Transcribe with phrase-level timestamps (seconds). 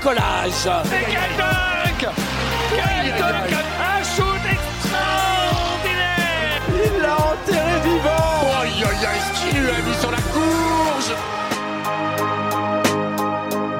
[0.00, 2.00] décollage Et quel dunk
[2.70, 9.68] Quel dunk Un shoot extraordinaire Il l'a enterré vivant Aïe aïe aïe, ce qu'il lui
[9.68, 11.12] a mis sur la courge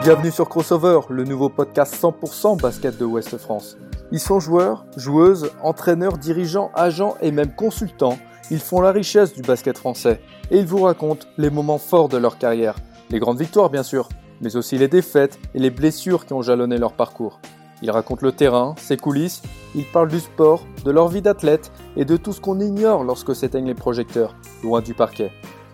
[0.03, 3.77] Bienvenue sur Crossover, le nouveau podcast 100% basket de Ouest France.
[4.13, 8.19] Ils sont joueurs, joueuses, entraîneurs, dirigeants, agents et même consultants.
[8.51, 12.17] Ils font la richesse du basket français et ils vous racontent les moments forts de
[12.17, 12.75] leur carrière.
[13.11, 14.09] Les grandes victoires bien sûr,
[14.41, 17.41] mais aussi les défaites et les blessures qui ont jalonné leur parcours.
[17.83, 19.43] Ils racontent le terrain, ses coulisses,
[19.75, 23.35] ils parlent du sport, de leur vie d'athlète et de tout ce qu'on ignore lorsque
[23.35, 25.33] s'éteignent les projecteurs, loin du parquet.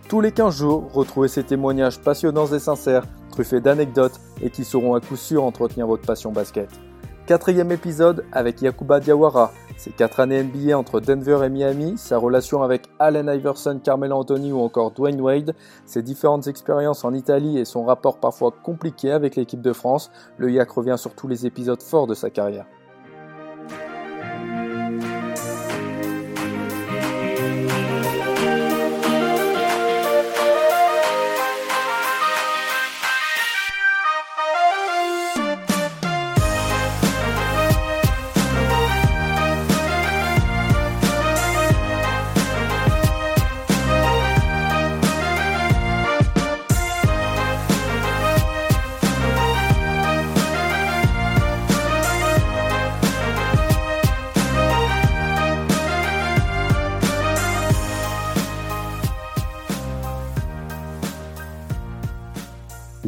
[0.09, 4.95] Tous les 15 jours, retrouvez ces témoignages passionnants et sincères, truffés d'anecdotes et qui sauront
[4.95, 6.71] à coup sûr entretenir votre passion basket.
[7.27, 12.63] Quatrième épisode avec Yakuba Diawara, ses quatre années NBA entre Denver et Miami, sa relation
[12.63, 17.65] avec Allen Iverson, Carmelo Anthony ou encore Dwayne Wade, ses différentes expériences en Italie et
[17.65, 21.83] son rapport parfois compliqué avec l'équipe de France, le Yak revient sur tous les épisodes
[21.83, 22.67] forts de sa carrière.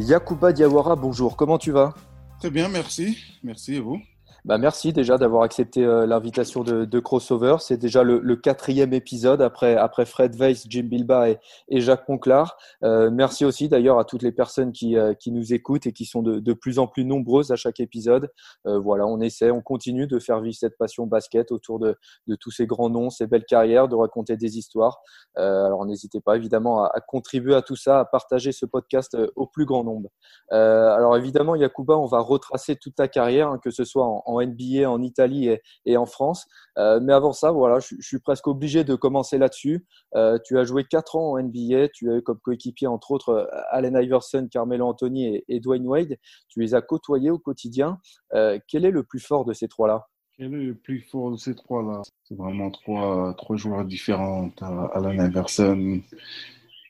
[0.09, 1.93] Yakuba Diawara, bonjour, comment tu vas?
[2.39, 3.15] Très bien, merci.
[3.43, 4.01] Merci et vous?
[4.49, 7.57] Bah merci déjà d'avoir accepté euh, l'invitation de, de, Crossover.
[7.59, 11.37] C'est déjà le, le, quatrième épisode après, après Fred Weiss, Jim Bilba et,
[11.67, 12.57] et Jacques Monclar.
[12.83, 16.05] Euh, merci aussi d'ailleurs à toutes les personnes qui, euh, qui nous écoutent et qui
[16.05, 18.31] sont de, de, plus en plus nombreuses à chaque épisode.
[18.65, 21.95] Euh, voilà, on essaie, on continue de faire vivre cette passion basket autour de,
[22.25, 24.97] de tous ces grands noms, ces belles carrières, de raconter des histoires.
[25.37, 29.15] Euh, alors n'hésitez pas évidemment à, à, contribuer à tout ça, à partager ce podcast
[29.35, 30.09] au plus grand nombre.
[30.49, 34.89] alors évidemment, Yakuba, on va retracer toute ta carrière, hein, que ce soit en NBA
[34.89, 35.49] en Italie
[35.85, 36.47] et, en France.
[36.77, 39.85] Euh, mais avant ça, voilà, je, suis presque obligé de commencer là-dessus.
[40.15, 43.49] Euh, tu as joué 4 ans en NBA, tu as eu comme coéquipier entre autres
[43.71, 46.17] Allen Iverson, Carmelo Anthony et, et, Dwayne Wade.
[46.47, 47.99] Tu les as côtoyés au quotidien.
[48.33, 50.07] Euh, quel est le plus fort de ces trois-là?
[50.37, 52.01] Quel est le plus fort de ces trois-là?
[52.23, 54.49] C'est vraiment trois, trois joueurs différents.
[54.93, 56.01] Allen Iverson,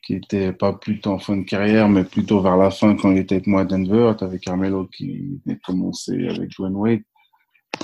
[0.06, 3.18] qui était pas plutôt en fin de carrière, mais plutôt vers la fin quand il
[3.18, 4.12] était avec moi à Denver.
[4.18, 7.02] Tu avais Carmelo qui venait de commencer avec Dwayne Wade.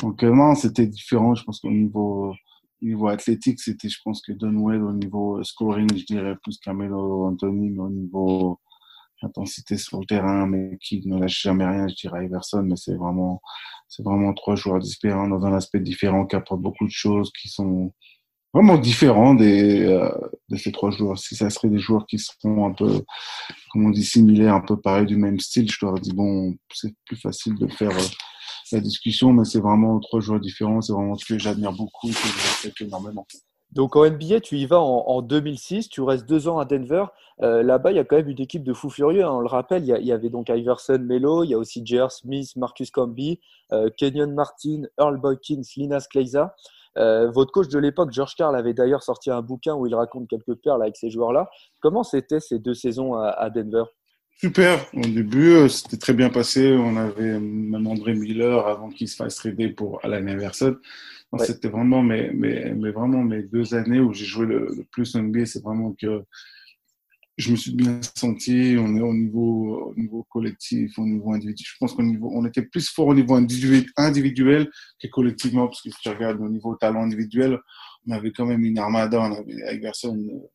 [0.02, 1.34] Donc euh, non, c'était différent.
[1.34, 2.34] Je pense qu'au niveau,
[2.82, 7.26] au niveau athlétique, c'était, je pense que Dunwell au niveau scoring, je dirais plus Carmelo
[7.26, 8.60] Anthony, mais au niveau
[9.22, 12.62] intensité sur le terrain, mais qui ne lâche jamais rien, je dirais Iverson.
[12.62, 13.40] Mais c'est vraiment,
[13.88, 17.48] c'est vraiment trois joueurs différents dans un aspect différent qui apportent beaucoup de choses, qui
[17.48, 17.92] sont
[18.52, 20.10] vraiment différents des, euh,
[20.48, 21.18] de ces trois joueurs.
[21.18, 23.02] Si ça serait des joueurs qui seront un peu,
[23.70, 26.94] comme on dit, similaires, un peu pareil du même style, je leur dis bon, c'est
[27.04, 27.96] plus facile de faire.
[28.72, 30.80] La discussion, mais c'est vraiment trois joueurs différents.
[30.80, 33.26] C'est vraiment ce que j'admire beaucoup et que je respecte énormément.
[33.72, 37.04] Donc en NBA, tu y vas en, en 2006, tu restes deux ans à Denver.
[37.42, 39.24] Euh, Là-bas, il y a quand même une équipe de fous furieux.
[39.24, 39.30] Hein.
[39.30, 42.10] On le rappelle, il y, avait donc Iverson, Melo, il y a aussi J.R.
[42.10, 43.40] Smith, Marcus Camby,
[43.72, 46.54] euh, Kenyon Martin, Earl Boykins, Linas Kleiza.
[46.96, 50.28] Euh, votre coach de l'époque, George Karl, avait d'ailleurs sorti un bouquin où il raconte
[50.28, 51.50] quelques perles avec ces joueurs-là.
[51.82, 53.84] Comment c'était ces deux saisons à Denver?
[54.38, 54.86] Super.
[54.92, 56.72] Au début, c'était très bien passé.
[56.72, 60.76] On avait même André Miller avant qu'il se fasse trader pour Alan Iverson.
[61.32, 61.44] Ouais.
[61.46, 65.16] C'était vraiment mes, mes, mes, vraiment mes deux années où j'ai joué le, le plus
[65.16, 65.46] NBA.
[65.46, 66.22] C'est vraiment que
[67.38, 68.76] je me suis bien senti.
[68.78, 71.66] On est au niveau, au niveau collectif, au niveau individuel.
[71.66, 75.90] Je pense qu'on on était plus fort au niveau individuel, individuel que collectivement, parce que
[75.90, 77.58] si tu regardes au niveau talent individuel,
[78.06, 79.20] on avait quand même une armada.
[79.20, 80.46] On avait Iverson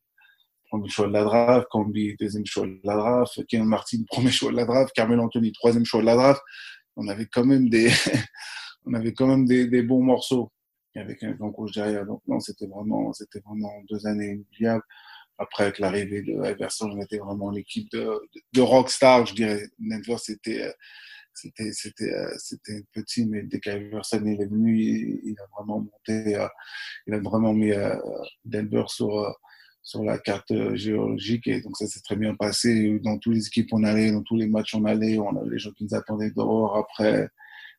[0.72, 4.50] premier choix de la draft, Camby, deuxième choix de la draft, Ken Martin, premier choix
[4.50, 6.40] de la draft, Carmelo Anthony, troisième choix de la draft.
[6.96, 7.90] On avait quand même des,
[8.86, 10.50] on avait quand même des, bons morceaux
[10.96, 12.06] avec un grand coach derrière.
[12.06, 14.82] Donc non, c'était vraiment, c'était vraiment deux années inoubliables.
[15.36, 19.66] Après, avec l'arrivée de Iverson, on était vraiment l'équipe de, de, de, rockstar, je dirais.
[19.78, 20.72] Denver, c'était,
[21.34, 26.38] c'était, c'était, c'était petit, mais dès qu'Iverson est venu, il, il, a vraiment monté,
[27.06, 27.72] il a vraiment mis
[28.44, 29.34] Denver sur,
[29.82, 31.46] sur la carte géologique.
[31.48, 33.00] Et donc ça s'est très bien passé.
[33.02, 35.18] Dans toutes les équipes on allait dans tous les matchs on allait.
[35.18, 36.76] On avait les gens qui nous attendaient dehors.
[36.76, 37.28] Après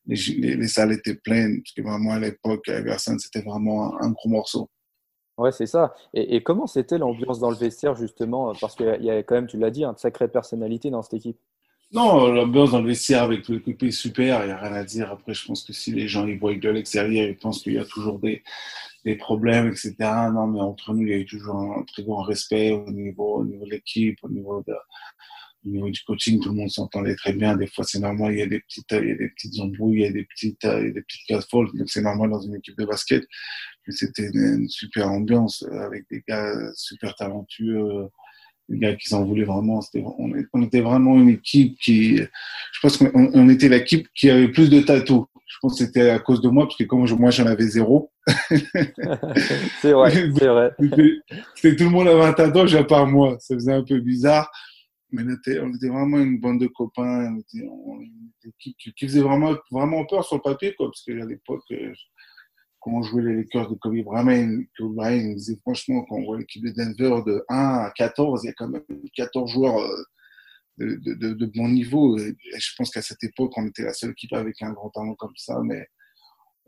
[0.06, 4.12] les, les, les salles étaient pleines parce que vraiment à l'époque Iverson c'était vraiment un,
[4.12, 4.70] gros morceau.
[5.38, 5.94] Ouais c'est ça.
[6.14, 8.54] Et, et comment c'était l'ambiance dans le vestiaire justement?
[8.60, 11.40] Parce qu'il y a quand même tu l'as dit une sacrée personnalité dans cette équipe
[11.94, 14.84] Non, l'ambiance dans le vestiaire avec tous les est super, il n'y a rien à
[14.84, 15.12] dire.
[15.12, 17.78] Après, je pense que si les gens ils voient de l'extérieur, ils pensent qu'il y
[17.78, 18.44] a toujours des,
[19.06, 19.94] des problèmes, etc.
[20.34, 23.42] Non, mais entre nous, il y a eu toujours un très grand respect au niveau,
[23.42, 24.74] au niveau de l'équipe, au niveau de,
[25.66, 27.56] au niveau du coaching, tout le monde s'entendait très bien.
[27.56, 30.00] Des fois, c'est normal, il y a des petites, il y a des petites embrouilles,
[30.00, 32.42] il y a des petites, il y a des petites casse donc c'est normal dans
[32.42, 33.24] une équipe de basket.
[33.88, 38.08] Mais c'était une, super ambiance avec des gars super talentueux,
[38.70, 39.80] des gars qui s'en voulaient vraiment.
[40.54, 44.70] On, était vraiment une équipe qui, je pense qu'on on était l'équipe qui avait plus
[44.70, 45.26] de tatous.
[45.46, 48.12] Je pense que c'était à cause de moi, parce que comme moi j'en avais zéro.
[49.82, 50.72] c'est vrai, c'est vrai.
[51.56, 53.38] C'était tout le monde avait un tatouage à part moi.
[53.40, 54.50] Ça faisait un peu bizarre
[55.14, 58.76] mais on était, on était, vraiment une bande de copains, on était, on, une équipe
[58.80, 61.64] qui, qui, faisait vraiment, vraiment peur sur le papier, quoi, parce qu'à l'époque,
[62.92, 66.72] on jouait les Lakers de Kobe Bryant, Kobe Bryant franchement, quand on voit l'équipe de
[66.72, 68.84] Denver de 1 à 14, il y a quand même
[69.16, 70.04] 14 joueurs euh,
[70.78, 72.18] de, de, de, de bon niveau.
[72.18, 75.16] Et, je pense qu'à cette époque, on était la seule équipe avec un grand talent
[75.16, 75.88] comme ça, mais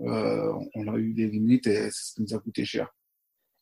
[0.02, 2.90] euh, on a eu des limites et c'est ce qui nous a coûté cher.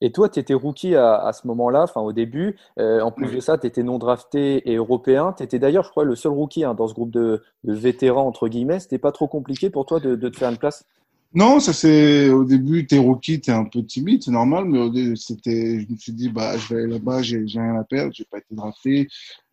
[0.02, 2.58] Et toi, tu étais rookie à, à ce moment-là, enfin au début.
[2.78, 5.34] Euh, en plus de ça, tu étais non drafté et européen.
[5.38, 8.50] Tu étais d'ailleurs, je crois, le seul rookie hein, dans ce groupe de, vétérans, entre
[8.50, 8.80] guillemets.
[8.80, 10.86] C'était pas trop compliqué pour toi de te faire une place?
[11.34, 14.66] Non, ça c'est au début, tu es rookie, tu es un peu timide, c'est normal.
[14.66, 18.14] Mais c'était, je me suis dit, bah, je vais aller là-bas, j'ai rien à perdre,
[18.14, 19.08] j'ai pas été drafté.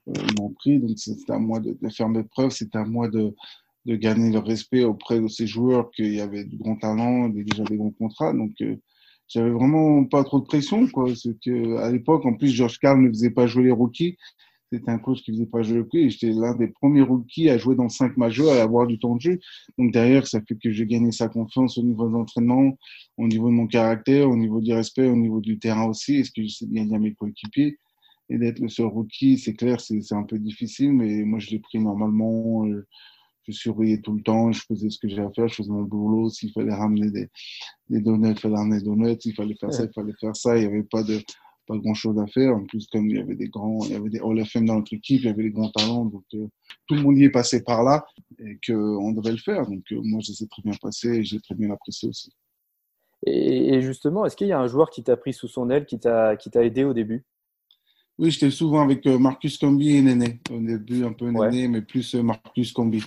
[0.09, 3.09] Euh, ils m'ont pris, donc c'était à moi de, faire mes preuves, c'était à moi
[3.09, 3.35] de,
[3.87, 7.65] de gagner le respect auprès de ces joueurs qu'il y avait du grand talent, déjà
[7.65, 8.33] des bons contrats.
[8.35, 8.77] Donc, euh,
[9.29, 11.15] j'avais vraiment pas trop de pression, quoi.
[11.17, 14.19] C'est que, à l'époque, en plus, George Carl ne faisait pas jouer les rookies.
[14.73, 15.99] C'était un coach qui faisait pas jouer les rookies.
[15.99, 19.17] Et j'étais l'un des premiers rookies à jouer dans cinq majeurs, à avoir du temps
[19.17, 19.39] de jeu.
[19.79, 22.79] Donc, derrière, ça fait que j'ai gagné sa confiance au niveau de l'entraînement,
[23.17, 26.17] au niveau de mon caractère, au niveau du respect, au niveau du terrain aussi.
[26.17, 27.79] Est-ce que je sais gagner à mes coéquipiers?
[28.29, 31.59] Et d'être le seul rookie, c'est clair, c'est un peu difficile, mais moi, je l'ai
[31.59, 32.65] pris normalement.
[32.67, 32.87] Euh,
[33.49, 35.83] je surveillais tout le temps, je faisais ce que j'avais à faire, je faisais mon
[35.83, 36.31] boulot.
[36.31, 37.29] S'il fallait ramener des,
[37.89, 39.17] des donuts, il fallait ramener des donuts.
[39.19, 40.57] S'il fallait faire ça, il fallait faire ça.
[40.57, 41.19] Il n'y avait pas de
[41.67, 42.55] pas grand chose à faire.
[42.57, 44.67] En plus, comme il y avait des grands, il y avait des Hall of Fame
[44.67, 46.47] dans notre équipe, il y avait des grands talents, donc euh,
[46.87, 48.05] tout le monde y est passé par là
[48.39, 49.67] et qu'on devait le faire.
[49.67, 52.33] Donc euh, moi, ça s'est très bien passé et j'ai très bien apprécié aussi.
[53.27, 55.87] Et, et justement, est-ce qu'il y a un joueur qui t'a pris sous son aile,
[55.87, 57.25] qui t'a qui t'a aidé au début?
[58.19, 60.41] Oui, j'étais souvent avec euh, Marcus Combi et Néné.
[60.51, 61.69] Au début, un peu Néné, ouais.
[61.69, 63.03] mais plus Marcus Combi.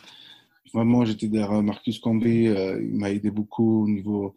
[0.74, 2.48] Vraiment, j'étais derrière Marcus Combi.
[2.48, 4.34] Euh, il m'a aidé beaucoup au niveau,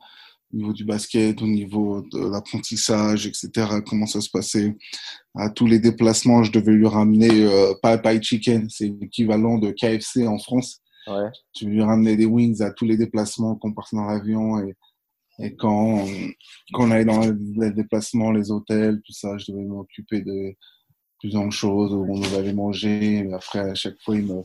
[0.53, 3.81] au niveau du basket, au niveau de l'apprentissage, etc.
[3.87, 4.77] Comment ça se passait.
[5.35, 8.69] À tous les déplacements, je devais lui ramener euh, Pie Chicken.
[8.69, 10.83] C'est l'équivalent de KFC en France.
[11.06, 11.31] Ouais.
[11.59, 14.75] Je lui ramener des wings à tous les déplacements qu'on partait dans l'avion et,
[15.38, 16.06] et quand, on,
[16.73, 20.55] quand on allait dans les déplacements, les hôtels, tout ça, je devais m'occuper de
[21.19, 23.23] plusieurs choses où on devait aller manger.
[23.25, 24.43] Mais après, à chaque fois, il me,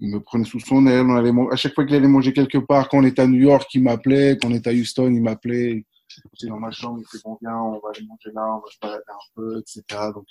[0.00, 1.06] il me prenait sous son aile.
[1.06, 3.40] On allait, à chaque fois qu'il allait manger quelque part, quand on était à New
[3.40, 4.38] York, il m'appelait.
[4.40, 5.84] Quand on était à Houston, il m'appelait.
[6.08, 8.70] J'étais dans ma chambre, il fait bon, viens, on va aller manger là, on va
[8.70, 9.82] se balader un peu, etc.
[10.12, 10.26] Donc,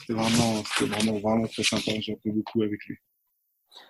[0.00, 1.92] c'était vraiment, c'était vraiment, vraiment très sympa.
[2.00, 2.98] J'ai appris beaucoup avec lui.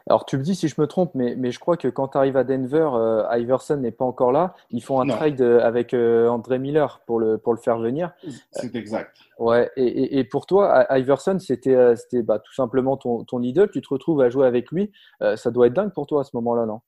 [0.09, 2.19] Alors, tu me dis si je me trompe, mais, mais je crois que quand tu
[2.19, 4.55] arrives à Denver, euh, Iverson n'est pas encore là.
[4.71, 5.15] Ils font un non.
[5.15, 8.13] trade avec euh, André Miller pour le, pour le faire venir.
[8.53, 9.17] C'est exact.
[9.39, 13.43] Ouais, et, et, et, pour toi, Iverson, c'était euh, c'était bah, tout simplement ton, ton
[13.43, 13.71] idole.
[13.71, 14.91] Tu te retrouves à jouer avec lui.
[15.23, 16.81] Euh, ça doit être dingue pour toi à ce moment-là, non?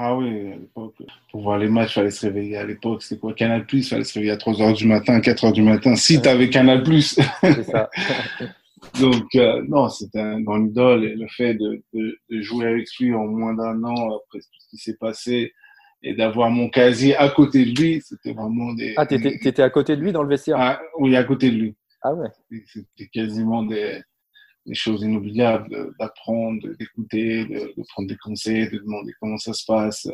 [0.00, 0.94] Ah oui, à l'époque,
[1.32, 2.56] pour voir les matchs, il fallait se réveiller.
[2.56, 3.34] À l'époque, c'était quoi?
[3.34, 5.96] Canal Plus Il fallait se réveiller à 3 h du matin, 4 h du matin,
[5.96, 7.18] si tu avais Canal Plus.
[7.42, 7.90] C'est ça.
[9.00, 11.04] Donc, euh, non, c'était un grand idole.
[11.04, 14.58] Et le fait de, de, de, jouer avec lui en moins d'un an, après tout
[14.58, 15.52] ce qui s'est passé,
[16.02, 18.94] et d'avoir mon casier à côté de lui, c'était vraiment des.
[18.96, 20.56] Ah, t'étais, étais à côté de lui dans le vestiaire?
[20.58, 21.76] Ah, Oui, à côté de lui.
[22.02, 22.28] Ah ouais.
[22.66, 24.00] C'était quasiment des,
[24.66, 29.64] des choses inoubliables d'apprendre, d'écouter, de, de, prendre des conseils, de demander comment ça se
[29.66, 30.06] passe,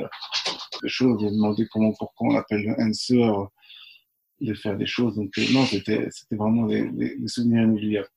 [0.83, 3.31] des choses, de demander comment, pourquoi on appelle le answer,
[4.41, 5.17] de faire des choses.
[5.17, 8.09] Donc, non, c'était, c'était vraiment des souvenirs inoubliables.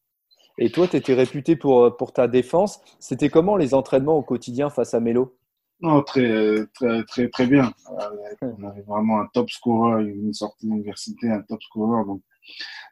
[0.57, 2.81] Et toi, tu étais réputé pour, pour ta défense.
[2.99, 5.36] C'était comment les entraînements au quotidien face à Melo?
[5.81, 7.71] Non, très, très, très, très bien.
[8.41, 12.03] On avait vraiment un top scorer, une sortie d'université, un top scorer.
[12.05, 12.21] Donc,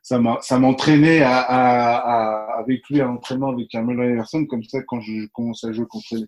[0.04, 4.46] ça m'entraînait à, à, à, avec lui à l'entraînement avec Carmelo Anderson.
[4.46, 6.26] Comme ça, quand je commençais à jouer contre les,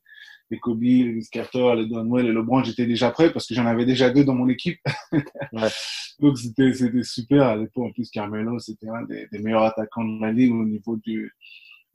[0.50, 3.86] les Kobe, les Carter, les Donwell et LeBron, j'étais déjà prêt parce que j'en avais
[3.86, 4.80] déjà deux dans mon équipe.
[5.12, 5.70] Ouais.
[6.20, 7.86] Donc c'était c'était super à l'époque.
[7.86, 11.32] En plus, Carmelo, c'était un des, des, meilleurs attaquants de la ligue au niveau du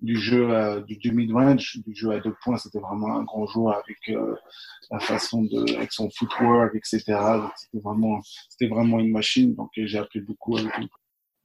[0.03, 2.59] du jeu euh, du, du mid-range, du jeu à deux points.
[2.59, 4.35] C'était vraiment un grand joueur avec euh,
[4.91, 7.03] la façon de, avec son footwork, etc.
[7.57, 9.55] C'était vraiment c'était vraiment une machine.
[9.55, 10.89] Donc j'ai appris beaucoup avec lui.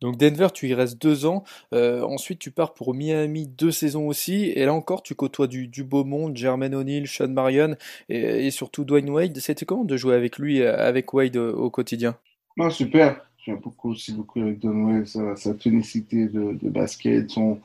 [0.02, 1.44] Donc Denver, tu y restes deux ans.
[1.74, 4.46] Euh, ensuite, tu pars pour Miami deux saisons aussi.
[4.46, 7.76] Et là encore, tu côtoies du, du beau monde, Jermaine O'Neal, Sean Marion
[8.08, 9.38] et, surtout Dwayne Wade.
[9.38, 12.16] C'était comment de jouer avec lui, avec Wade au, quotidien?
[12.58, 13.22] Non, super.
[13.44, 17.60] J'aime beaucoup aussi beaucoup avec Dwayne Wade, sa, sa tonicité de, de, basket, son,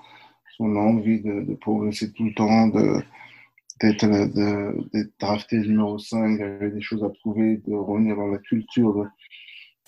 [0.56, 2.68] son envie de, de, progresser tout le temps,
[3.80, 4.06] d'être
[5.21, 9.04] drafté numéro 5, il avait des choses à prouver, de revenir dans la culture de,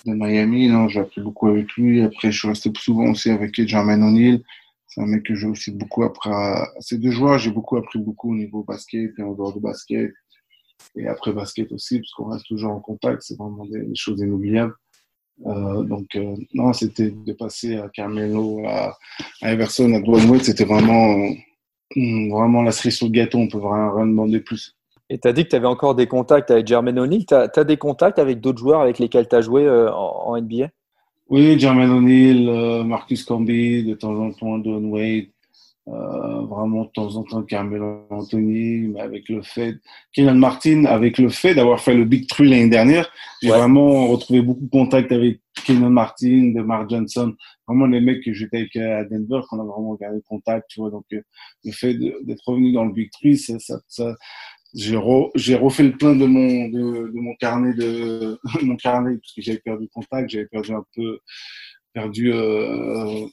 [0.07, 0.69] de Miami.
[0.69, 2.03] Non, j'ai appris beaucoup avec lui.
[2.03, 4.41] Après, je suis resté souvent aussi avec Jermaine O'Neal.
[4.87, 6.31] C'est un mec que j'ai aussi beaucoup appris.
[6.31, 6.69] À...
[6.81, 10.13] Ces deux joueurs, j'ai beaucoup appris beaucoup au niveau basket et en dehors de basket.
[10.97, 13.23] Et après basket aussi, parce qu'on reste toujours en contact.
[13.23, 14.75] C'est vraiment des, choses inoubliables.
[15.47, 18.97] Euh, donc, euh, non, c'était de passer à Carmelo, à,
[19.43, 21.29] à Everson, à Dwayne c'était vraiment,
[21.97, 23.39] vraiment la cerise sur le gâteau.
[23.39, 24.77] On peut vraiment rien demander plus.
[25.11, 27.27] Et tu as dit que tu avais encore des contacts avec Jermaine O'Neal.
[27.27, 30.69] Tu as, des contacts avec d'autres joueurs avec lesquels tu as joué euh, en, NBA
[31.29, 35.27] Oui, Jermaine O'Neal, euh, Marcus Camby, de temps en temps Don Wade,
[35.87, 39.77] euh, vraiment de temps en temps Carmelo Anthony, mais avec le fait,
[40.15, 43.11] Kenan Martin, avec le fait d'avoir fait le Big Three l'année dernière,
[43.43, 47.35] j'ai vraiment retrouvé beaucoup de contacts avec Kenan Martin, de Mark Johnson,
[47.69, 50.91] vraiment les mecs que j'étais avec à Denver, qu'on a vraiment gardé contact, tu vois,
[50.91, 54.15] donc le fait d'être revenu dans le Big Three, ça, ça, ça
[54.75, 59.43] j'ai refait le plein de mon de, de mon carnet de mon carnet parce que
[59.43, 61.21] j'avais perdu contact, j'avais perdu un peu
[61.93, 63.27] perdu euh,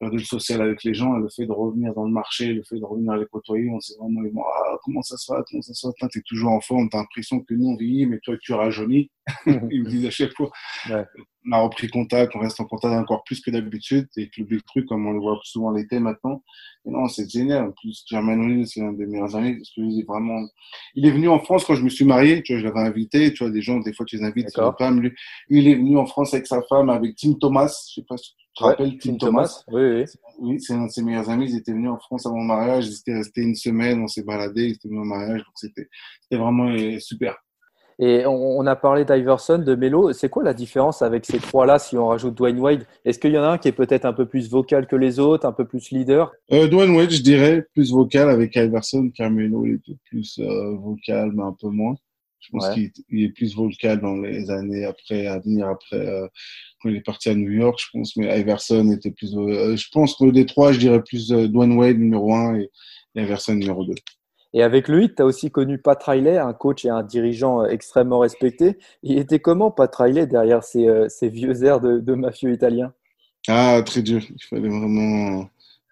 [0.00, 2.78] le social avec les gens et le fait de revenir dans le marché, le fait
[2.78, 5.74] de revenir les côtoyer, on s'est vraiment dit, ah, comment ça se fait, comment ça
[5.74, 8.52] se fait, t'es toujours en forme, t'as l'impression que nous on vieillit, mais toi tu
[8.52, 9.10] rajeunis.
[9.70, 10.50] Ils me disent à chaque fois.
[10.88, 11.04] Ouais.
[11.46, 14.44] On a repris contact, on reste en contact encore plus que d'habitude, et que le
[14.44, 16.42] big truc, comme on le voit souvent l'été maintenant.
[16.84, 17.68] Et non, c'est génial.
[17.68, 20.46] En plus, Germain c'est un des meilleurs amis, parce que lui, vraiment,
[20.94, 23.32] il est venu en France quand je me suis marié, tu vois, je l'avais invité,
[23.32, 25.12] tu vois, des gens, des fois, tu les invites, c'est femme, lui,
[25.48, 28.32] il est venu en France avec sa femme, avec Tim Thomas, je sais pas si
[28.58, 29.62] te rappelles, Tim, Thomas?
[29.68, 30.04] Oui, oui.
[30.40, 32.86] Oui, c'est un de ses meilleurs amis, ils étaient venus en France avant mon mariage,
[32.86, 35.88] ils étaient restés une semaine, on s'est baladé, ils étaient venus au mariage, donc c'était,
[36.22, 37.36] c'était vraiment euh, super.
[38.00, 40.12] Et on, a parlé d'Iverson, de Melo.
[40.12, 42.86] C'est quoi la différence avec ces trois-là si on rajoute Dwayne Wade?
[43.04, 45.18] Est-ce qu'il y en a un qui est peut-être un peu plus vocal que les
[45.18, 46.30] autres, un peu plus leader?
[46.52, 50.76] Euh, Dwayne Wade, je dirais, plus vocal avec Iverson, car Melo il était plus euh,
[50.76, 51.96] vocal, mais un peu moins.
[52.40, 56.26] Je pense qu'il est plus vocal dans les années après, à venir après, euh,
[56.80, 58.16] quand il est parti à New York, je pense.
[58.16, 59.36] Mais Iverson était plus.
[59.36, 62.70] Euh, je pense que des trois, je dirais plus Dwayne Wade numéro un et,
[63.14, 63.94] et Iverson numéro deux.
[64.54, 67.68] Et avec lui, tu as aussi connu Pat Riley, un coach et un dirigeant euh,
[67.68, 68.78] extrêmement respecté.
[69.02, 72.92] Il était comment Pat Riley derrière ces, euh, vieux airs de, de, mafieux italien
[73.46, 74.22] Ah, très dur.
[74.22, 75.48] Il fallait vraiment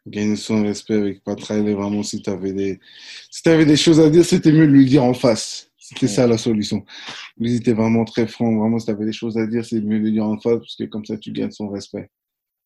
[0.06, 1.74] gagner son respect avec Pat Riley.
[1.74, 2.80] Vraiment, si tu avais, des...
[3.30, 5.70] si avais des choses à dire, c'était mieux de lui dire en face.
[5.88, 6.84] C'était ça la solution.
[7.38, 8.52] Lui, était vraiment très franc.
[8.56, 10.74] Vraiment, si tu avais des choses à dire, c'est mieux de dire en face parce
[10.74, 12.10] que comme ça, tu gagnes son respect.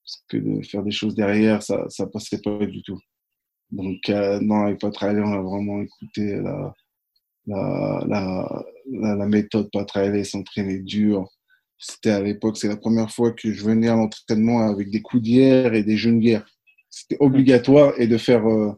[0.03, 2.99] Parce que de faire des choses derrière, ça ne passait pas du tout.
[3.71, 6.75] Donc, euh, non, avec Patraile, on a vraiment écouté la,
[7.47, 11.29] la, la, la, méthode Patraile, s'entraîner dur.
[11.77, 15.75] C'était à l'époque, c'est la première fois que je venais à l'entraînement avec des coudières
[15.75, 16.47] et des genouillères.
[16.89, 18.73] C'était obligatoire et de faire, euh,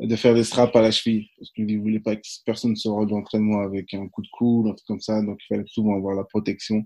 [0.00, 1.28] de faire des straps à la cheville.
[1.38, 4.68] Parce qu'il ne voulait pas que personne se rende l'entraînement avec un coup de coude,
[4.68, 5.22] un truc comme ça.
[5.22, 6.84] Donc, il fallait souvent avoir la protection.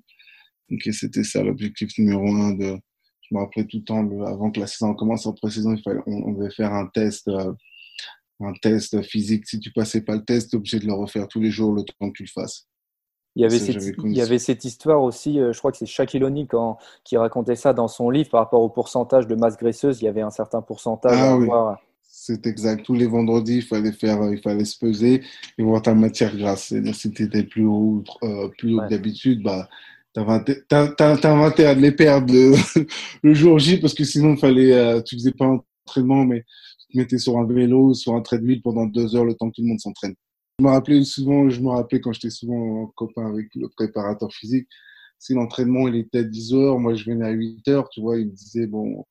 [0.71, 2.79] Donc, c'était ça l'objectif numéro un de,
[3.23, 6.01] je me rappelais tout le temps, avant que la saison commence en pré-saison, il fallait,
[6.07, 7.53] on, devait faire un test, euh,
[8.41, 9.47] un test physique.
[9.47, 11.73] Si tu passais pas le test, tu es obligé de le refaire tous les jours
[11.73, 12.67] le temps que tu le fasses.
[13.35, 15.87] Il y, avait cette, il y avait cette histoire aussi, euh, je crois que c'est
[15.87, 16.47] Shaquille O'Neal
[17.03, 20.03] qui racontait ça dans son livre par rapport au pourcentage de masse graisseuse.
[20.03, 21.49] Il y avait un certain pourcentage ah, oui.
[22.25, 22.85] C'est exact.
[22.85, 25.23] Tous les vendredis, il fallait faire, il fallait se peser
[25.59, 26.73] et voir ta matière grasse.
[26.93, 29.69] Si tu étais plus haut, euh, plus haut que d'habitude, bah,
[30.15, 32.33] T'as inventé à les perdre
[33.23, 36.45] le, jour J parce que sinon, fallait, euh, tu faisais pas un entraînement, mais
[36.79, 39.57] tu te mettais sur un vélo, sur un treadmill pendant deux heures le temps que
[39.57, 40.15] tout le monde s'entraîne.
[40.61, 44.33] Je me rappelais souvent, je me rappelais quand j'étais souvent en copain avec le préparateur
[44.33, 44.69] physique,
[45.19, 48.19] si l'entraînement il était à 10 heures, moi je venais à 8 heures, tu vois,
[48.19, 49.05] il me disait, bon,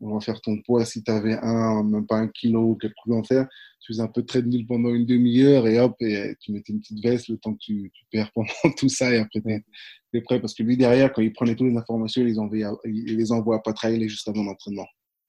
[0.00, 0.84] on va faire ton poids.
[0.84, 3.46] Si tu avais un, même pas un kilo ou quelque chose en faire,
[3.80, 6.80] tu faisais un peu de treadmill pendant une demi-heure et hop, et tu mettais une
[6.80, 9.50] petite veste le temps que tu, perds pendant tout ça et après tu
[10.14, 10.40] es, prêt.
[10.40, 13.32] Parce que lui, derrière, quand il prenait toutes les informations, il les envoie, il les
[13.32, 14.86] envoie travailler juste avant l'entraînement.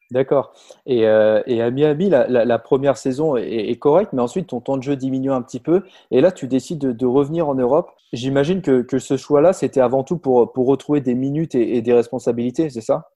[0.10, 0.54] D'accord.
[0.86, 4.84] Et, euh, et, à Miami, la, première saison est, correcte, mais ensuite ton temps de
[4.84, 5.84] jeu diminue un petit peu.
[6.12, 7.92] Et là, tu décides de, revenir en Europe.
[8.14, 12.82] J'imagine que, ce choix-là, c'était avant tout pour, retrouver des minutes et des responsabilités, c'est
[12.82, 13.10] ça?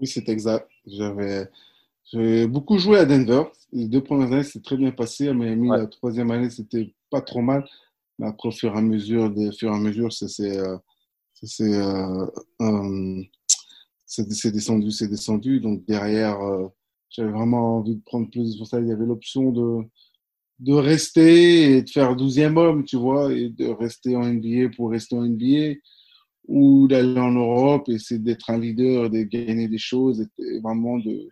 [0.00, 0.68] Oui, c'est exact.
[0.86, 3.44] J'avais beaucoup joué à Denver.
[3.72, 5.28] Les deux premières années, c'était très bien passé.
[5.28, 7.64] À Miami, la troisième année, c'était pas trop mal.
[8.18, 10.76] Mais après, au fur et à mesure, des fur et à mesure, c'est euh,
[12.62, 13.22] euh,
[14.06, 15.60] c'est descendu, c'est descendu.
[15.60, 16.68] Donc derrière, euh,
[17.10, 18.56] j'avais vraiment envie de prendre plus.
[18.56, 19.82] Pour ça, il y avait l'option de,
[20.60, 24.90] de rester et de faire 12e homme, tu vois, et de rester en NBA pour
[24.90, 25.74] rester en NBA,
[26.46, 30.98] ou d'aller en Europe et essayer d'être un leader, de gagner des choses, et vraiment
[30.98, 31.28] de.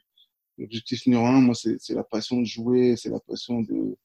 [0.58, 3.96] L'objectif numéro un, moi, c'est la passion de jouer, c'est la passion de,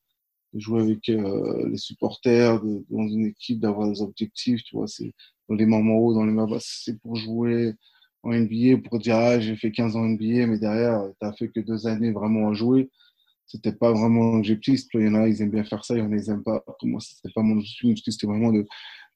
[0.53, 4.87] de jouer avec euh, les supporters, de, dans une équipe, d'avoir des objectifs, tu vois,
[4.87, 5.13] c'est
[5.49, 7.73] dans les moments hauts, dans les moments bas, c'est pour jouer
[8.23, 11.59] en NBA, pour dire, ah, j'ai fait 15 ans NBA, mais derrière, tu fait que
[11.59, 12.89] deux années vraiment à jouer
[13.47, 14.81] c'était pas vraiment l'objectif.
[14.93, 16.43] Il y en a, ils aiment bien faire ça, il y en a, ils aiment
[16.43, 16.59] pas.
[16.59, 18.13] Pour moi, c'était pas mon objectif.
[18.13, 18.65] C'était vraiment de,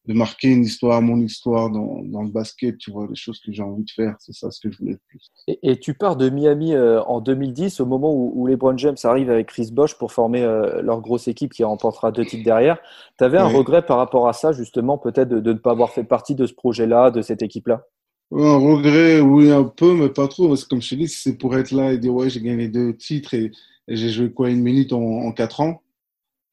[0.08, 3.52] de marquer une histoire, mon histoire dans, dans, le basket, tu vois, les choses que
[3.52, 4.16] j'ai envie de faire.
[4.20, 5.32] C'est ça ce que je voulais le plus.
[5.48, 8.78] Et, et tu pars de Miami euh, en 2010, au moment où, où les Brown
[8.80, 12.44] James arrivent avec Chris Bosch pour former euh, leur grosse équipe qui remportera deux titres
[12.44, 12.80] derrière.
[13.20, 15.92] Tu avais un regret par rapport à ça, justement, peut-être de, de, ne pas avoir
[15.92, 17.86] fait partie de ce projet-là, de cette équipe-là?
[18.34, 20.48] Un regret, oui, un peu, mais pas trop.
[20.48, 22.70] Parce que comme je te dis, c'est pour être là et dire, ouais, j'ai gagné
[22.70, 23.52] deux titres et
[23.88, 25.84] j'ai joué quoi une minute en, en quatre ans.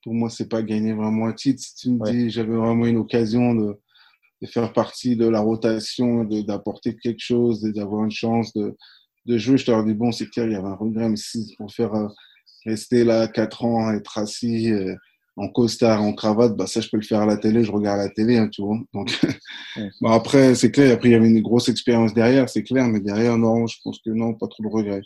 [0.09, 1.61] Pour moi, c'est pas gagner vraiment un titre.
[1.63, 3.79] Si tu me dis, j'avais vraiment une occasion de,
[4.41, 8.75] de, faire partie de la rotation, d'apporter quelque chose, d'avoir une chance de,
[9.27, 11.55] de jouer, je te dis, bon, c'est clair, il y avait un regret, mais si
[11.59, 12.09] pour faire euh,
[12.65, 14.95] rester là quatre ans, être assis euh,
[15.37, 17.99] en costard, en cravate, bah ça, je peux le faire à la télé, je regarde
[17.99, 18.79] la télé, hein, tu vois.
[18.95, 19.13] Donc,
[20.01, 23.01] bon, après, c'est clair, après, il y avait une grosse expérience derrière, c'est clair, mais
[23.01, 25.03] derrière, non, je pense que non, pas trop de regrets.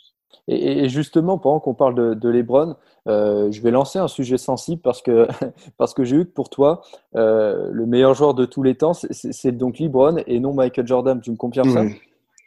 [0.48, 2.76] Et, justement, pendant qu'on parle de, de Lebron,
[3.08, 5.26] euh, je vais lancer un sujet sensible parce que,
[5.78, 6.82] parce que j'ai eu que pour toi,
[7.16, 11.20] euh, le meilleur joueur de tous les temps, c'est donc Lebron et non Michael Jordan.
[11.20, 11.84] Tu me confirmes ça?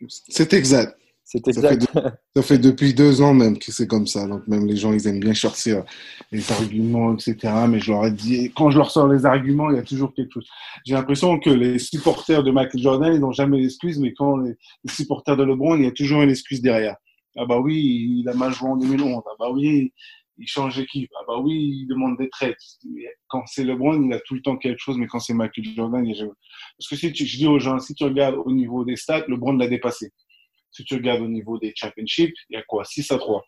[0.09, 0.97] C'est exact.
[1.27, 1.81] C'est exact.
[1.81, 4.27] Ça fait, ça fait, depuis deux ans même que c'est comme ça.
[4.27, 5.81] Donc même les gens, ils aiment bien chercher
[6.31, 7.51] les arguments, etc.
[7.67, 10.13] Mais je leur ai dit, quand je leur sors les arguments, il y a toujours
[10.13, 10.47] quelque chose.
[10.85, 14.55] J'ai l'impression que les supporters de Michael Jordan, ils n'ont jamais d'excuses, mais quand les
[14.87, 16.95] supporters de LeBron, il y a toujours une excuse derrière.
[17.37, 19.23] Ah bah oui, il a mal joué en 2011.
[19.25, 19.91] Ah bah oui,
[20.37, 21.09] il change d'équipe.
[21.19, 22.57] Ah bah oui, il demande des traites.
[23.27, 26.05] Quand c'est LeBron, il a tout le temps quelque chose, mais quand c'est Michael Jordan,
[26.05, 26.15] il.
[26.77, 29.25] Parce que si tu, je dis aux gens, si tu regardes au niveau des stats,
[29.27, 30.11] LeBron l'a dépassé.
[30.71, 32.83] Si tu regardes au niveau des championships, il y a quoi?
[32.83, 33.43] 6 à 3.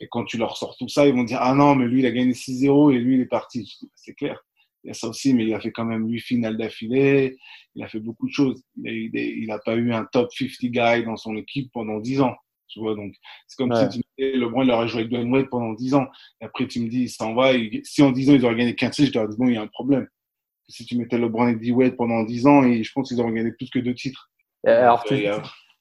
[0.00, 2.06] Et quand tu leur sors tout ça, ils vont dire, ah non, mais lui, il
[2.06, 3.78] a gagné 6-0 et lui, il est parti.
[3.96, 4.40] C'est clair.
[4.84, 7.36] Il y a ça aussi, mais il a fait quand même 8 finales d'affilée.
[7.74, 8.62] Il a fait beaucoup de choses.
[8.84, 12.36] Il n'a pas eu un top 50 guy dans son équipe pendant 10 ans.
[12.68, 13.14] Tu vois, donc
[13.46, 15.94] c'est comme si tu me disais, LeBron, il aurait joué avec Dwayne Wade pendant 10
[15.94, 16.06] ans.
[16.40, 17.52] Et après, tu me dis, il s'en va.
[17.82, 19.56] si en 10 ans, ils auraient gagné 15 titres, je te dis, bon, il y
[19.56, 20.06] a un problème.
[20.68, 23.32] Si tu mettais LeBron et D Wade pendant 10 ans, et je pense qu'ils auraient
[23.32, 24.30] gagné plus que deux titres.
[24.66, 25.24] Alors, tu,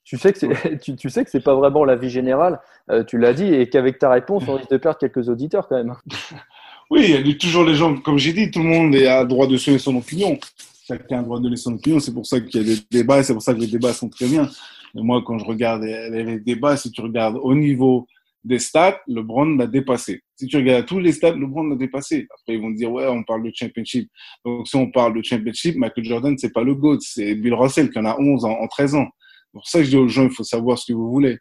[0.06, 2.60] tu, sais que c'est, tu, tu, sais que c'est pas vraiment la vie générale.
[2.90, 5.76] Euh, tu l'as dit, et qu'avec ta réponse, on risque de perdre quelques auditeurs quand
[5.76, 5.94] même.
[6.90, 9.46] oui, il y a toujours les gens, comme j'ai dit, tout le monde a droit
[9.46, 10.40] de donner son opinion.
[10.88, 12.00] Chacun a droit de donner son opinion.
[12.00, 13.92] C'est pour ça qu'il y a des débats, et c'est pour ça que les débats
[13.92, 14.50] sont très bien
[14.94, 18.08] moi, quand je regarde les, débats, si tu regardes au niveau
[18.44, 20.22] des stats, LeBron l'a dépassé.
[20.36, 22.28] Si tu regardes tous les stats, LeBron l'a dépassé.
[22.34, 24.10] Après, ils vont dire, ouais, on parle de championship.
[24.46, 27.90] Donc, si on parle de championship, Michael Jordan, c'est pas le GOAT, c'est Bill Russell
[27.90, 29.08] qui en a 11 en, 13 ans.
[29.52, 31.38] Pour ça, je dis aux gens, il faut savoir ce que vous voulez.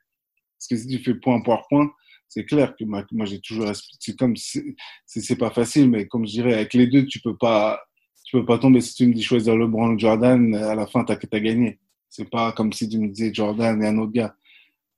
[0.59, 1.91] Parce que si tu fais point par point,
[2.29, 6.55] c'est clair que moi, j'ai toujours c'est comme c'est pas facile mais comme je dirais
[6.55, 7.81] avec les deux tu peux pas
[8.25, 11.05] tu peux pas tomber si tu me dis choisir LeBron ou Jordan à la fin
[11.05, 11.79] tu as, as gagné
[12.17, 14.35] c'est pas comme si tu me disais Jordan et un autre gars.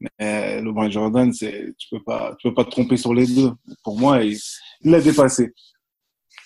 [0.01, 3.51] Mais LeBron Jordan, c'est, tu peux pas, tu peux pas te tromper sur les deux.
[3.83, 4.39] Pour moi, il
[4.85, 5.53] l'a dépassé.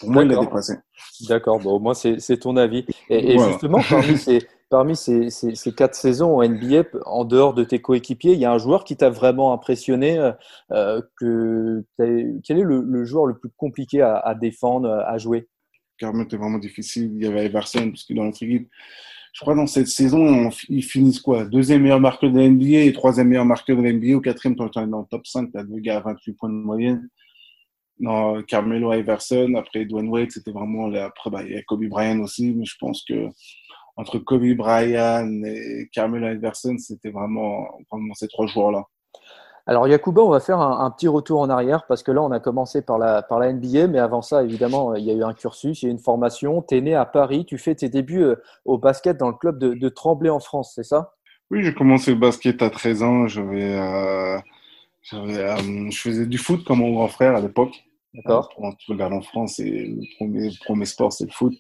[0.01, 0.75] Pour moi, il l'a dépassé.
[1.29, 1.59] D'accord.
[1.59, 2.87] Bon, au moins, c'est, ton avis.
[3.11, 4.39] Et, justement, parmi ces,
[4.71, 8.47] parmi ces, ces, ces, quatre saisons en NBA, en dehors de tes coéquipiers, il y
[8.47, 10.33] a un joueur qui t'a vraiment impressionné.
[10.71, 15.47] Euh, que, quel est le, le, joueur le plus compliqué à, à défendre, à jouer?
[15.99, 17.13] Carrément, c'était vraiment difficile.
[17.15, 18.71] Il y avait Everson, parce que dans notre équipe,
[19.33, 21.45] je crois dans cette saison, ils finissent quoi?
[21.45, 24.16] Deuxième meilleur marqueur de la NBA et troisième meilleur marqueur de la NBA.
[24.16, 26.51] Au quatrième, tu es dans le top 5, tu as deux gars à 28 points
[26.51, 27.09] de moyenne.
[27.99, 30.92] Non, Carmelo Iverson, après Dwayne Wade, c'était vraiment.
[30.95, 33.29] Après, bah, il y a Kobe Bryant aussi, mais je pense que
[33.97, 38.85] entre Kobe Bryant et Carmelo Iverson, c'était vraiment, vraiment ces trois joueurs-là.
[39.66, 42.40] Alors Yacouba, on va faire un, petit retour en arrière parce que là, on a
[42.40, 45.35] commencé par la, par la NBA, mais avant ça, évidemment, il y a eu un
[45.35, 46.62] cursus, il y a eu une formation.
[46.62, 49.59] Tu es né à Paris, tu fais tes débuts euh, au basket dans le club
[49.59, 51.14] de, de Tremblay en France, c'est ça?
[51.51, 53.29] Oui, j'ai commencé le basket à 13 ans.
[53.29, 54.38] J'avais, euh,
[55.12, 57.85] euh, je faisais du foot comme mon grand frère à l'époque.
[58.14, 58.53] D'accord.
[58.57, 61.55] Quand tu regardes en France, le premier, premier sport, c'est le foot.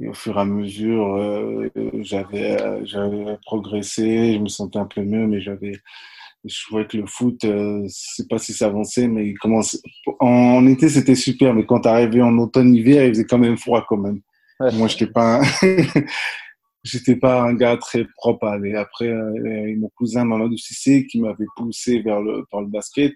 [0.00, 5.26] Et au fur et à mesure, j'avais, j'avais progressé, je me sentais un peu mieux,
[5.26, 5.72] mais j'avais
[6.48, 9.80] je trouvais que le foot, euh, c'est pas si ça avançait, mais il commence.
[10.20, 13.84] En été, c'était super, mais quand t'arrivais en automne, hiver, il faisait quand même froid
[13.88, 14.20] quand même.
[14.60, 15.40] Moi, j'étais pas,
[16.82, 18.74] j'étais pas un gars très propre à aller.
[18.74, 23.12] Après, euh, mon cousin Mamadou Sissé qui m'avait poussé vers le, par le basket.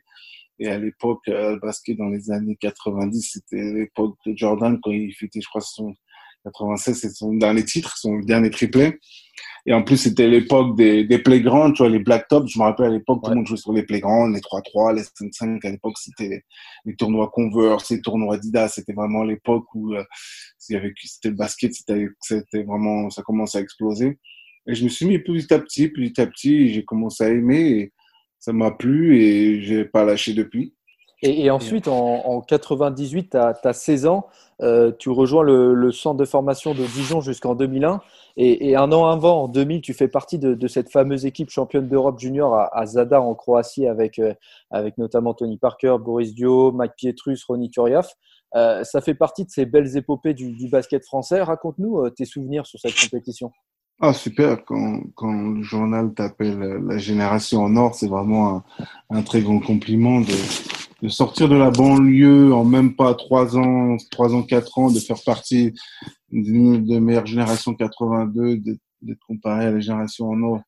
[0.59, 4.93] Et à l'époque, euh, le basket dans les années 90, c'était l'époque de Jordan quand
[4.93, 5.95] il fêtait, je crois, son
[6.45, 8.99] 96, c'est son dernier titre, son dernier triplé.
[9.65, 12.51] Et en plus, c'était l'époque des, des playgrounds, tu vois, les black tops.
[12.53, 15.03] Je me rappelle à l'époque, tout le monde jouait sur les playgrounds, les 3-3, les
[15.03, 15.65] 5-5.
[15.65, 16.43] À l'époque, c'était
[16.85, 18.69] les, tournois Converse, les tournois Adidas.
[18.69, 20.03] C'était vraiment l'époque où euh,
[20.59, 20.81] c'était
[21.25, 24.19] le basket, c'était, c'était vraiment, ça commençait à exploser.
[24.67, 27.61] Et je me suis mis petit à petit, petit à petit, j'ai commencé à aimer
[27.61, 27.93] et
[28.39, 30.75] ça m'a plu et j'ai pas lâché depuis.
[31.25, 34.27] Et, ensuite, en, en 98, tu as, 16 ans,
[34.61, 38.01] euh, tu rejoins le, centre de formation de Dijon jusqu'en 2001.
[38.37, 42.19] Et, un an avant, en 2000, tu fais partie de, cette fameuse équipe championne d'Europe
[42.19, 44.35] junior à, Zadar en Croatie avec, euh,
[44.73, 48.15] avec notamment Tony Parker, Boris Dio, Mike Pietrus, Ronnie Turiaf.
[48.57, 51.41] Euh, ça fait partie de ces belles épopées du, basket français.
[51.41, 53.53] Raconte-nous tes souvenirs sur cette compétition.
[54.01, 54.65] Ah, super.
[54.65, 58.65] Quand, quand le journal t'appelle la génération en or, c'est vraiment un,
[59.11, 60.33] un, très grand compliment de,
[61.03, 65.01] de sortir de la banlieue en même pas trois ans, trois ans, quatre ans, de
[65.01, 65.75] faire partie
[66.31, 68.59] d'une de meilleure génération 82,
[69.03, 70.61] d'être comparé à la génération en or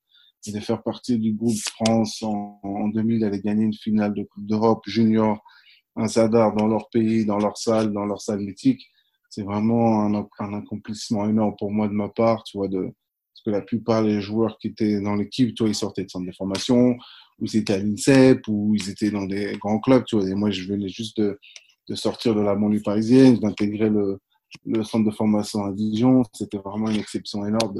[0.46, 4.24] et de faire partie du groupe France en, en 2000, d'aller gagner une finale de
[4.24, 5.38] Coupe d'Europe junior,
[5.94, 8.90] un Zadar dans leur pays, dans leur salle, dans leur salle mythique.
[9.30, 12.92] C'est vraiment un, un, accomplissement énorme pour moi de ma part, tu vois, de,
[13.44, 16.34] que la plupart des joueurs qui étaient dans l'équipe, tu ils sortaient de centre de
[16.34, 16.96] formation,
[17.38, 20.28] où ils étaient à l'INSEP, ou ils étaient dans des grands clubs, tu vois.
[20.28, 21.38] Et moi, je venais juste de,
[21.94, 24.20] sortir de la banlieue parisienne, d'intégrer le,
[24.84, 26.22] centre de formation à Dijon.
[26.32, 27.74] C'était vraiment une exception énorme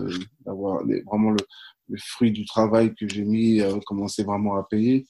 [0.45, 5.07] d'avoir vraiment le, fruit du travail que j'ai mis à commencer vraiment à payer.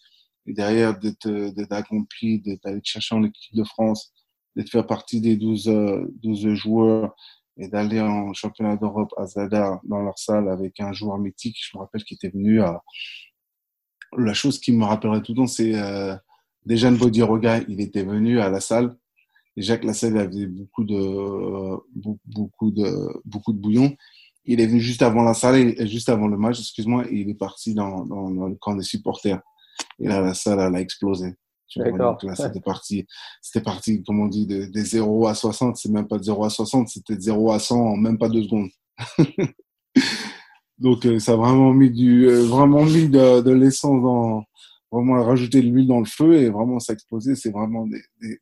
[0.47, 4.13] Et derrière, d'être accompli, d'être allé chercher en équipe de France,
[4.55, 5.71] d'être faire partie des 12,
[6.23, 7.15] 12 joueurs
[7.57, 11.77] et d'aller en championnat d'Europe à Zadar dans leur salle avec un joueur mythique, je
[11.77, 12.83] me rappelle, qui était venu à,
[14.17, 16.15] la chose qui me rappellerait tout le temps, c'est euh,
[16.67, 18.97] déjà Bodiroga, il était venu à la salle.
[19.57, 21.77] Déjà que la salle avait beaucoup de, euh,
[22.25, 23.97] beaucoup de, beaucoup de bouillon.
[24.45, 27.31] Il est venu juste avant la salle et juste avant le match, excuse-moi, et il
[27.31, 29.41] est parti dans, dans, le camp des supporters.
[30.01, 31.35] Et là, la salle, elle a explosé.
[31.77, 32.19] D'accord.
[32.23, 33.07] Là, c'était parti,
[33.43, 35.77] c'était parti, comme on dit, de, des 0 à 60.
[35.77, 38.29] C'est même pas de 0 à 60, c'était de 0 à 100 en même pas
[38.29, 38.71] deux secondes.
[40.79, 44.45] Donc euh, ça a vraiment mis du, euh, vraiment mis de, de l'essence dans,
[44.91, 47.37] vraiment rajouter de l'huile dans le feu et vraiment s'exposer.
[47.37, 48.39] C'est vraiment des, des,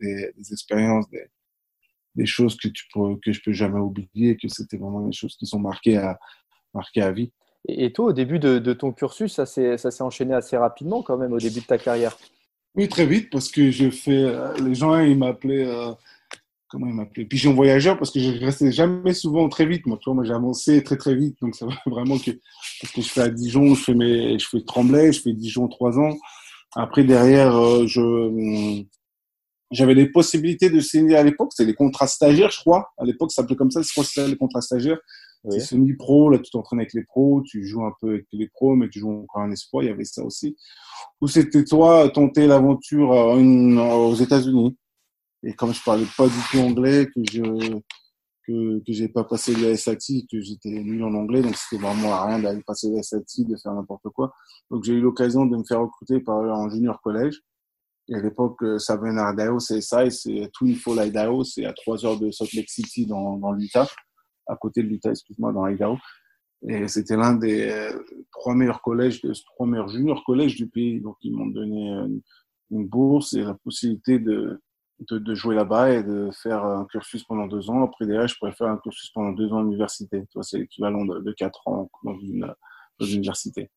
[0.00, 1.26] des, des expériences, des,
[2.14, 5.36] des, choses que tu peux, que je peux jamais oublier, que c'était vraiment des choses
[5.36, 6.18] qui sont marquées à,
[6.72, 7.32] marquées à vie.
[7.66, 11.32] Et toi, au début de, de ton cursus, ça s'est enchaîné assez rapidement quand même
[11.32, 12.18] au début de ta carrière?
[12.76, 15.68] Oui, très vite parce que je fais, euh, les gens ils m'appelaient
[16.74, 19.86] comment il m'appelait Pigeon voyageur parce que je restais jamais souvent très vite.
[19.86, 22.32] Moi, moi j'ai avancé très très vite, donc ça va vraiment que
[22.80, 25.68] parce que je fais à Dijon, je fais mes, je fais Tremblay, je fais Dijon
[25.68, 26.16] trois ans.
[26.74, 28.84] Après derrière, euh, je
[29.70, 32.92] j'avais des possibilités de signer à l'époque, c'était les contrats stagiaires, je crois.
[32.98, 34.98] À l'époque, ça s'appelait comme ça, c'est quoi les contrats stagiaires
[35.50, 38.74] C'est semi-pro, là tu t'entraînes avec les pros, tu joues un peu avec les pros,
[38.76, 40.56] mais tu joues encore un espoir, il y avait ça aussi.
[41.20, 44.76] Ou c'était toi tenter l'aventure aux États-Unis?
[45.42, 47.42] Et comme je parlais pas du tout anglais, que je
[48.46, 52.14] que que j'ai pas passé le SAT, que j'étais nul en anglais, donc c'était vraiment
[52.14, 54.32] à rien d'aller passer le SAT, de faire n'importe quoi.
[54.70, 57.40] Donc j'ai eu l'occasion de me faire recruter par un junior collège.
[58.08, 61.72] Et à l'époque, ça venait d'Idaho, c'est ça, et c'est Twin Fall Idaho, c'est à
[61.72, 63.88] trois heures de Salt Lake City dans, dans l'Utah,
[64.46, 65.98] à côté de l'Utah, excuse-moi, dans Idaho.
[66.66, 67.92] Et c'était l'un des euh,
[68.32, 71.00] trois meilleurs collèges, trois meilleurs juniors collèges du pays.
[71.00, 72.22] Donc ils m'ont donné une,
[72.70, 74.60] une bourse et la possibilité de,
[75.10, 77.84] de, de, jouer là-bas et de faire un cursus pendant deux ans.
[77.84, 80.24] Après, derrière, je pourrais faire un cursus pendant deux ans à l'université.
[80.40, 82.52] C'est l'équivalent de, de, quatre ans dans une,
[82.98, 83.70] dans une université.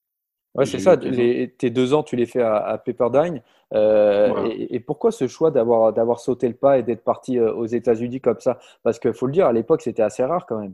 [0.58, 0.96] Ouais, c'est ça.
[0.96, 3.42] Les, tes deux ans, tu les fais à, à Pepperdine.
[3.74, 7.54] Euh, et, et, pourquoi ce choix d'avoir, d'avoir sauté le pas et d'être parti euh,
[7.54, 8.58] aux États-Unis comme ça?
[8.82, 10.74] Parce qu'il faut le dire, à l'époque, c'était assez rare quand même.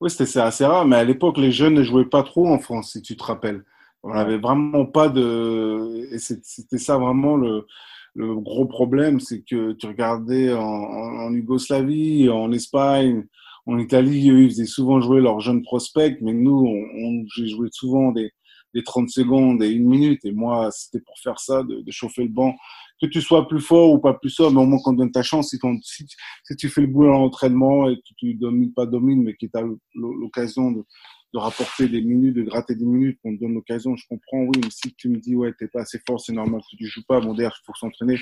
[0.00, 2.92] Oui, c'était assez rare, mais à l'époque, les jeunes ne jouaient pas trop en France,
[2.92, 3.64] si tu te rappelles.
[4.02, 6.08] On n'avait vraiment pas de.
[6.12, 7.66] Et c'était ça vraiment le
[8.14, 13.24] le gros problème, c'est que tu regardais en, en, Yougoslavie, en Espagne,
[13.66, 17.68] en Italie, ils faisaient souvent jouer leurs jeunes prospects, mais nous, on, on j'ai joué
[17.70, 18.32] souvent des,
[18.74, 20.24] des 30 secondes et une minute.
[20.24, 22.54] Et moi, c'était pour faire ça, de, de, chauffer le banc.
[23.00, 25.22] Que tu sois plus fort ou pas plus fort, mais au moins qu'on donne ta
[25.22, 25.50] chance.
[25.50, 26.06] Si, si,
[26.44, 29.46] si, tu fais le boulot en entraînement et que tu domines, pas domines, mais que
[29.46, 30.84] tu as l'occasion de,
[31.32, 34.60] de rapporter des minutes, de gratter des minutes, qu'on te donne l'occasion, je comprends, oui,
[34.62, 37.04] mais si tu me dis, ouais, t'es pas assez fort, c'est normal que tu joues
[37.06, 38.18] pas, bon, d'ailleurs, il faut s'entraîner.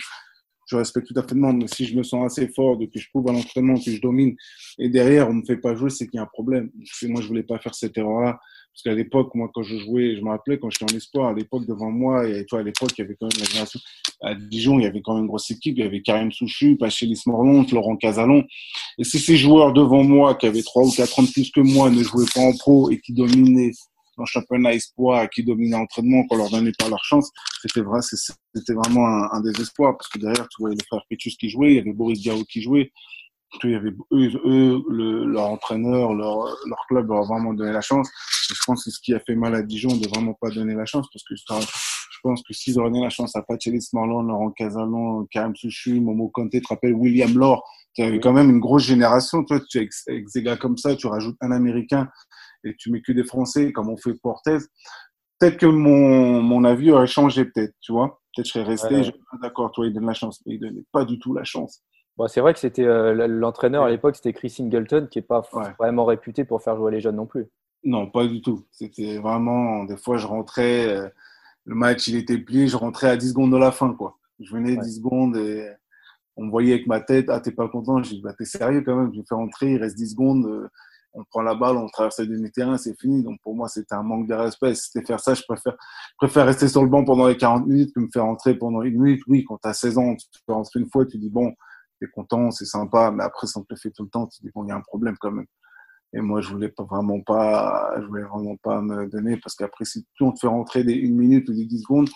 [0.66, 1.58] je respecte tout à fait le monde.
[1.58, 4.00] Mais si je me sens assez fort, de que je prouve à l'entraînement que je
[4.00, 4.37] domine,
[4.78, 6.70] et derrière, on me fait pas jouer, c'est qu'il y a un problème.
[7.04, 8.38] Moi, je voulais pas faire cette erreur-là.
[8.72, 11.33] Parce qu'à l'époque, moi, quand je jouais, je me rappelais quand j'étais en espoir, à
[11.33, 13.81] l'époque, devant moi, et toi, à l'époque, il y avait quand même la génération.
[14.22, 15.76] À Dijon, il y avait quand même une grosse équipe.
[15.78, 18.44] Il y avait Karim Souchu, Pachelis Morlon, Laurent Casalon.
[18.98, 21.61] Et c'est ces joueurs devant moi, qui avaient trois ou quatre ans de plus que
[21.61, 23.72] moi, ne jouaient pas en pro et qui dominaient
[24.18, 27.31] dans le championnat espoir, qui dominaient l'entraînement, qu'on leur donnait pas leur chance,
[27.62, 29.96] c'était vrai, c'était vraiment un, désespoir.
[29.96, 32.44] Parce que derrière, tu voyais le frère Pétus qui jouait, il y avait Boris Diaw
[32.44, 32.90] qui jouait.
[33.64, 37.72] Il y avait eux, eux le, leur entraîneur, leur, leur club leur a vraiment donné
[37.72, 38.08] la chance.
[38.50, 40.50] Et je pense que c'est ce qui a fait mal à Dijon de vraiment pas
[40.50, 43.88] donner la chance parce que je pense que s'ils auraient donné la chance à Pachelis
[43.92, 47.61] Marlon, Laurent Casalon, Karim Souchu, Momo Conte, tu te rappelles William Law,
[47.94, 49.44] tu avais quand même une grosse génération.
[49.44, 52.08] Toi, tu, avec, avec ces gars comme ça, tu rajoutes un Américain
[52.64, 54.58] et tu mets que des Français comme on fait Portez.
[55.38, 58.20] Peut-être que mon, mon avis aurait changé, peut-être, tu vois.
[58.34, 59.38] Peut-être je serais resté, ouais, ouais.
[59.40, 61.82] d'accord, toi, il donne la chance, mais il donnait pas du tout la chance.
[62.18, 65.48] Bon, c'est vrai que c'était euh, l'entraîneur à l'époque, c'était Chris Singleton, qui n'est pas
[65.52, 65.72] ouais.
[65.78, 67.46] vraiment réputé pour faire jouer les jeunes non plus.
[67.85, 68.66] Non, pas du tout.
[68.72, 71.09] C'était vraiment, des fois, je rentrais, euh,
[71.64, 74.18] le match, il était plié, je rentrais à 10 secondes de la fin, quoi.
[74.40, 74.83] Je venais ouais.
[74.83, 75.70] 10 secondes et
[76.37, 78.02] on me voyait avec ma tête, ah, t'es pas content?
[78.02, 80.44] Je dis, bah, t'es sérieux quand même, je vais faire entrer, il reste 10 secondes,
[80.46, 80.68] euh,
[81.12, 83.22] on prend la balle, on traverse le demi-terrain, c'est fini.
[83.22, 84.74] Donc pour moi, c'était un manque de respect.
[84.74, 87.68] Si c'était faire ça, je préfère, je préfère rester sur le banc pendant les 40
[87.68, 89.22] minutes que me faire entrer pendant une minute.
[89.28, 91.54] Oui, quand tu as 16 ans, tu peux rentrer une fois, tu dis, bon,
[92.00, 94.50] t'es content, c'est sympa, mais après, ça te le fait tout le temps, tu dis,
[94.54, 95.46] bon, il y a un problème quand même.
[96.14, 99.84] Et moi, je voulais pas vraiment pas, je voulais vraiment pas me donner parce qu'après,
[99.84, 102.08] si on te fait rentrer des une minute ou des 10 secondes,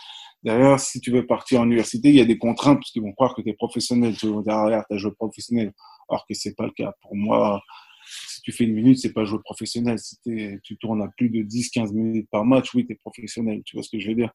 [0.43, 3.13] derrière, si tu veux partir en université, il y a des contraintes parce qu'ils vont
[3.13, 4.17] croire que tu es professionnel.
[4.17, 5.73] Tu vas derrière, tu as joué professionnel.
[6.09, 6.95] Alors que c'est pas le cas.
[7.03, 7.61] Pour moi,
[8.07, 9.99] si tu fais une minute, c'est pas jouer professionnel.
[9.99, 13.63] Si tu tournes à plus de 10, 15 minutes par match, oui, tu es professionnel.
[13.67, 14.33] Tu vois ce que je veux dire?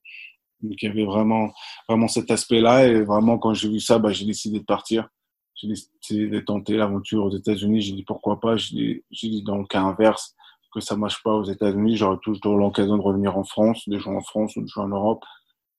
[0.62, 1.51] Donc, il y avait vraiment,
[1.89, 2.88] vraiment cet aspect-là.
[2.88, 5.10] Et vraiment, quand j'ai vu ça, bah, j'ai décidé de partir
[5.58, 7.82] j'ai décidé de tenter l'aventure aux États-Unis.
[7.82, 8.56] J'ai dit pourquoi pas?
[8.58, 10.36] J'ai dit dans le cas inverse
[10.74, 14.15] que ça marche pas aux États-Unis, j'aurais toujours l'occasion de revenir en France, de jouer
[14.15, 15.24] en France ou de jouer en Europe,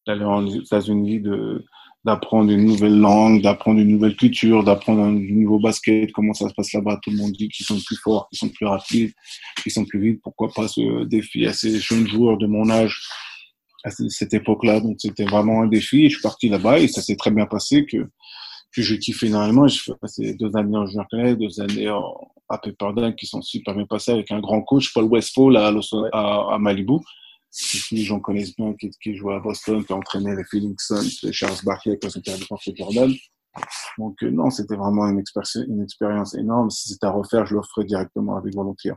[0.07, 1.65] d'aller aux États-Unis, de
[2.05, 6.55] d'apprendre une nouvelle langue, d'apprendre une nouvelle culture, d'apprendre du nouveau basket, comment ça se
[6.55, 6.99] passe là-bas.
[7.03, 9.13] Tout le monde dit qu'ils sont plus forts, qu'ils sont plus rapides,
[9.63, 10.21] qu'ils sont plus vite.
[10.23, 13.03] Pourquoi pas ce défi à ces jeunes joueurs de mon âge
[13.85, 14.81] à cette époque-là?
[14.81, 16.05] Donc c'était vraiment un défi.
[16.09, 18.09] Je suis parti là-bas et ça s'est très bien passé que
[18.75, 19.67] que j'ai kiffé énormément.
[19.67, 22.15] J'ai passé deux années en junior college, deux années en,
[22.49, 25.95] à Pepperdine qui sont super bien passées avec un grand coach, Paul Westfall à, Los,
[26.13, 26.99] à, à Malibu.
[27.93, 31.27] Les gens connaissent bien, qui, qui jouait à Boston, qui a entraîné les Phoenix Suns,
[31.27, 33.15] les Charles Barkley quand c'était à Pepperdine.
[33.97, 36.71] Donc euh, non, c'était vraiment une, expérience, une expérience énorme.
[36.71, 38.93] Si c'était à refaire, je l'offrais directement avec volontiers.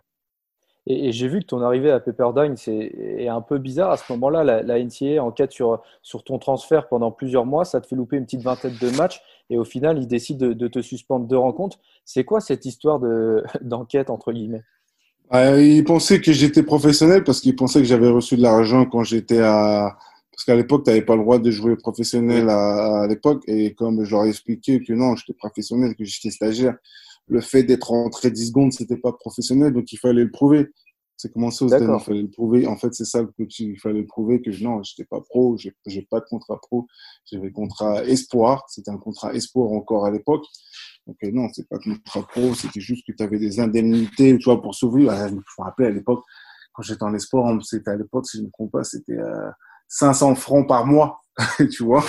[0.88, 3.92] Et, et j'ai vu que ton arrivée à Pepperdine c'est un peu bizarre.
[3.92, 7.66] À ce moment-là, la, la NCA enquête sur, sur ton transfert pendant plusieurs mois.
[7.66, 9.22] Ça te fait louper une petite vingtaine de matchs.
[9.50, 11.80] Et au final, ils décident de, te suspendre deux rencontres.
[12.06, 13.00] C'est quoi cette histoire
[13.62, 14.64] d'enquête, de, entre guillemets?
[15.34, 19.04] Euh, Ils pensaient que j'étais professionnel parce qu'ils pensaient que j'avais reçu de l'argent quand
[19.04, 19.98] j'étais à.
[20.32, 23.44] Parce qu'à l'époque, tu n'avais pas le droit de jouer professionnel à, à l'époque.
[23.48, 26.76] Et comme je leur ai expliqué que non, j'étais professionnel, que j'étais stagiaire,
[27.28, 30.72] le fait d'être rentré 10 secondes, c'était pas professionnel, donc il fallait le prouver.
[31.22, 32.66] C'est commencé aux États-Unis, il fallait le prouver.
[32.66, 36.02] En fait, c'est ça que il fallait le prouver que non, j'étais pas pro, j'ai,
[36.10, 36.88] pas de contrat pro,
[37.32, 40.44] j'avais contrat espoir, c'était un contrat espoir encore à l'époque.
[41.06, 44.46] Donc euh, non, c'est pas contrat pro, c'était juste que tu avais des indemnités, tu
[44.46, 45.08] vois, pour sauver.
[45.12, 46.24] Ah, je me rappelle à l'époque,
[46.74, 49.52] quand j'étais en espoir, c'était à l'époque, si je ne me trompe pas, c'était euh,
[49.90, 51.22] 500 francs par mois,
[51.72, 52.04] tu vois?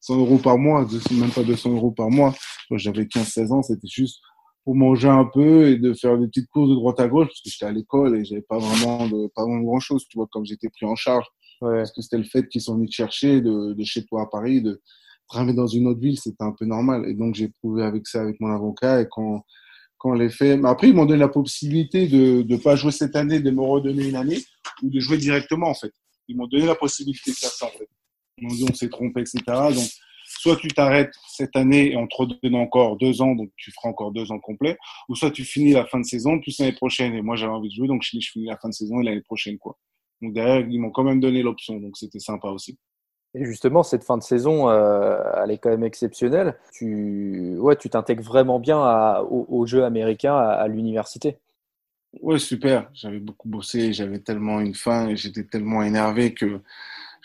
[0.00, 2.34] 100 euros par mois, même pas 200 euros par mois.
[2.72, 4.20] J'avais 15-16 ans, c'était juste
[4.66, 7.40] pour manger un peu et de faire des petites courses de droite à gauche parce
[7.40, 10.26] que j'étais à l'école et j'avais pas vraiment de pas vraiment grand chose, tu vois,
[10.26, 11.24] comme j'étais pris en charge.
[11.60, 11.76] Ouais.
[11.76, 14.26] Parce que c'était le fait qu'ils sont venus te chercher de, de chez toi à
[14.26, 14.82] Paris, de
[15.28, 17.04] ramener dans une autre ville, c'était un peu normal.
[17.08, 19.44] Et donc j'ai prouvé avec ça avec mon avocat et quand
[19.98, 20.58] quand les faits.
[20.60, 23.62] Mais après ils m'ont donné la possibilité de de pas jouer cette année, de me
[23.62, 24.38] redonner une année
[24.82, 25.92] ou de jouer directement en fait.
[26.26, 27.88] Ils m'ont donné la possibilité de faire ça en fait.
[28.38, 29.42] Ils m'ont dit on s'est trompé, etc.
[29.46, 29.88] Donc
[30.46, 33.88] soit tu t'arrêtes cette année et on te redonne encore deux ans, donc tu feras
[33.88, 34.78] encore deux ans complets,
[35.08, 37.14] ou soit tu finis la fin de saison, plus l'année prochaine.
[37.14, 39.22] Et moi, j'avais envie de jouer, donc je, finis la fin de saison et l'année
[39.22, 39.76] prochaine, quoi.
[40.22, 42.78] Donc derrière, ils m'ont quand même donné l'option, donc c'était sympa aussi.
[43.34, 46.56] Et justement, cette fin de saison, euh, elle est quand même exceptionnelle.
[46.72, 51.36] Tu ouais, tu t'intègres vraiment bien à, au, au, jeu américain à, à l'université.
[52.22, 52.88] Ouais, super.
[52.94, 56.60] J'avais beaucoup bossé, j'avais tellement une faim et j'étais tellement énervé que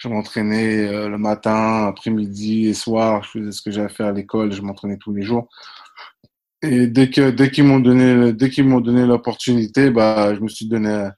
[0.02, 3.24] je m'entraînais euh, le matin, après-midi et soir.
[3.24, 4.52] Je faisais ce que j'avais à faire à l'école.
[4.52, 5.48] Je m'entraînais tous les jours.
[6.64, 10.48] Et dès que dès qu'ils m'ont donné dès qu'ils m'ont donné l'opportunité, bah je me
[10.48, 11.10] suis donné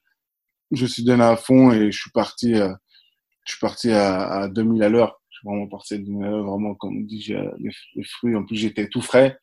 [0.72, 2.74] je me suis donné à fond et je suis parti euh,
[3.46, 5.22] je suis parti à, à 2000 à l'heure.
[5.44, 8.36] vraiment parti d'une vraiment, comme on dit, les, fruits.
[8.36, 9.38] En plus, j'étais tout frais.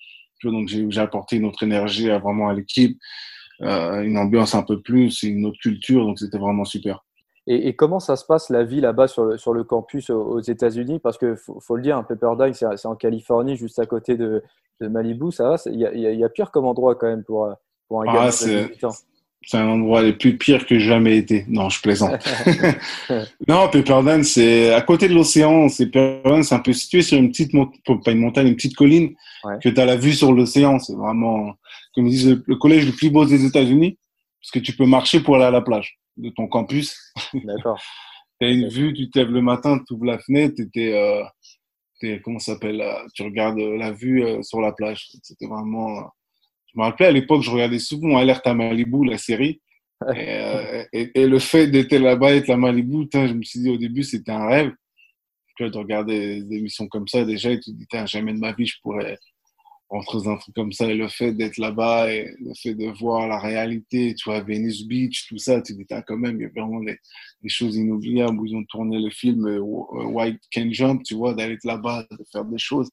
[0.45, 2.99] Donc, j'ai apporté une autre énergie à, vraiment à l'équipe,
[3.61, 6.07] euh, une ambiance un peu plus, une autre culture.
[6.07, 7.05] Donc, c'était vraiment super.
[7.53, 11.01] Et, comment ça se passe la vie là-bas sur le, sur le campus aux, États-Unis?
[11.01, 14.45] Parce que faut, le dire, un Pepperdine, c'est en Californie, juste à côté de,
[14.81, 15.33] de Malibu.
[15.33, 17.53] Ça va Il y, y, a pire comme endroit quand même pour,
[17.89, 18.91] pour un ah, gars
[19.43, 21.47] c'est un endroit les plus pires que j'ai jamais été.
[21.49, 22.23] Non, je plaisante.
[23.49, 25.69] non, Pepperdine, c'est à côté de l'océan.
[25.69, 29.15] C'est c'est un peu situé sur une petite montagne, pas une montagne, une petite colline
[29.63, 30.79] que tu as la vue sur l'océan.
[30.79, 31.55] C'est vraiment,
[31.95, 33.97] comme ils disent, le, collège le plus beau des États-Unis
[34.41, 36.97] parce que tu peux marcher pour aller à la plage de ton campus.
[37.35, 37.81] D'accord.
[38.41, 41.25] tu as une vue, tu te lèves le matin, tu ouvres la fenêtre, tu euh,
[42.25, 42.83] comment s'appelle,
[43.15, 45.09] tu regardes la vue euh, sur la plage.
[45.23, 46.11] C'était vraiment
[46.73, 49.61] je me rappelais à l'époque, je regardais souvent Alerte à Malibu, la série.
[50.09, 53.77] Euh, et, et, le fait d'être là-bas, être à Malibu, je me suis dit au
[53.77, 54.73] début, c'était un rêve.
[55.57, 58.39] Tu vois, de regarder des émissions comme ça, déjà, et tu te dis, jamais de
[58.39, 59.19] ma vie, je pourrais
[59.91, 60.87] dans un truc comme ça.
[60.87, 64.87] Et le fait d'être là-bas, et le fait de voir la réalité, tu vois, Venice
[64.87, 66.99] Beach, tout ça, tu te dis, quand même, il y a vraiment des,
[67.43, 71.35] des, choses inoubliables où ils ont tourné le film euh, White Can Jump, tu vois,
[71.35, 72.91] d'aller là-bas, de faire des choses.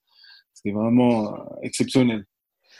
[0.53, 2.25] C'était vraiment euh, exceptionnel.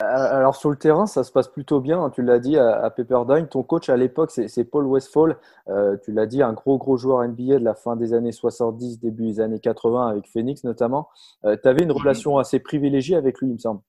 [0.00, 2.02] Euh, alors sur le terrain, ça se passe plutôt bien.
[2.02, 3.48] Hein, tu l'as dit à, Pepperdine.
[3.48, 5.36] Ton coach à l'époque, c'est Paul Westphal.
[5.68, 9.00] Euh, tu l'as dit, un gros gros joueur NBA de la fin des années 70,
[9.00, 11.08] début des années 80 avec Phoenix notamment.
[11.44, 13.80] Euh, tu avais une relation assez privilégiée avec lui, il me semble.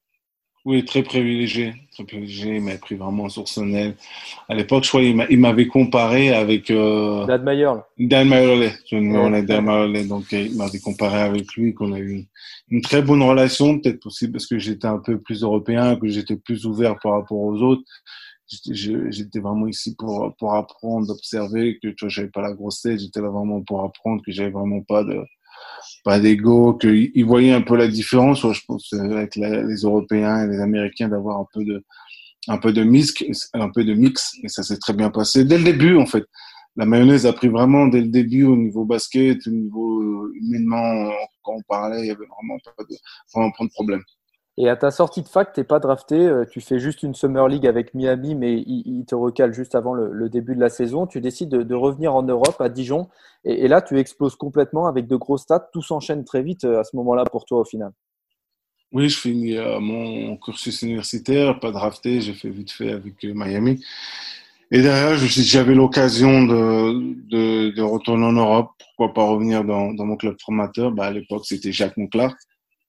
[0.65, 1.74] Oui, très privilégié.
[1.93, 2.58] Très privilégié.
[2.58, 3.95] Il m'a pris vraiment sur son aile.
[4.50, 6.69] À l'époque, je crois qu'il m'avait comparé avec.
[6.69, 7.74] Euh, Dan Mayer.
[7.98, 8.72] Dan Mayer.
[8.91, 10.04] Dan Mayer.
[10.06, 12.28] Donc, il m'avait comparé avec lui, qu'on a eu
[12.69, 16.36] une, très bonne relation, peut-être aussi parce que j'étais un peu plus européen, que j'étais
[16.36, 17.84] plus ouvert par rapport aux autres.
[18.48, 23.00] J'étais vraiment ici pour, pour apprendre, observer, que tu vois, j'avais pas la grosse tête.
[23.00, 25.24] J'étais là vraiment pour apprendre, que j'avais vraiment pas de
[26.04, 30.60] pas d'ego, qu'ils voyaient un peu la différence, je pense, avec les Européens et les
[30.60, 31.84] Américains, d'avoir un peu de,
[32.48, 33.13] un peu de mix,
[33.54, 36.26] un peu de mix, et ça s'est très bien passé dès le début, en fait.
[36.76, 41.54] La mayonnaise a pris vraiment dès le début au niveau basket, au niveau humainement, quand
[41.56, 42.84] on parlait, il y avait vraiment pas
[43.34, 44.04] vraiment pas de problème.
[44.62, 47.15] Et à ta sortie de fac, tu n'es pas drafté, euh, tu fais juste une
[47.15, 51.08] Summer League avec Miami, mais il, te recale juste avant le, début de la saison.
[51.08, 53.08] Tu décides de, revenir en Europe, à Dijon,
[53.45, 55.69] et, là, tu exploses complètement avec de gros stats.
[55.72, 57.91] Tout s'enchaîne très vite euh, à ce moment-là pour toi au final.
[58.91, 63.82] Oui, je finis euh, mon cursus universitaire, pas drafté, j'ai fait vite fait avec Miami.
[64.72, 68.72] Et derrière, j'avais l'occasion de, de, retourner en Europe.
[68.78, 70.91] Pourquoi pas revenir dans, mon club formateur?
[70.91, 72.36] Bah, À l'époque, c'était Jacques Monclar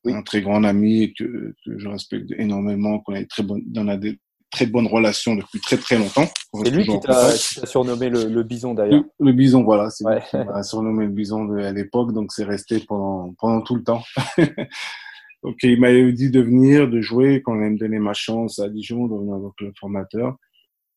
[0.07, 3.97] un très grand ami que, que je respecte énormément, qu'on a, très bonne, on a
[3.97, 4.19] des
[4.51, 6.27] très bonnes relations depuis très très longtemps.
[6.65, 9.05] C'est lui qui t'a surnommé le, le bison d'ailleurs.
[9.19, 10.17] Le, bison, voilà, c'est ouais.
[10.17, 13.77] lui qui m'a surnommé le bison de, à l'époque, donc c'est resté pendant, pendant tout
[13.77, 14.03] le temps.
[15.43, 18.59] donc il m'a dit de venir, de jouer, quand il allait me donner ma chance
[18.59, 20.37] à Dijon, de venir avec le formateur.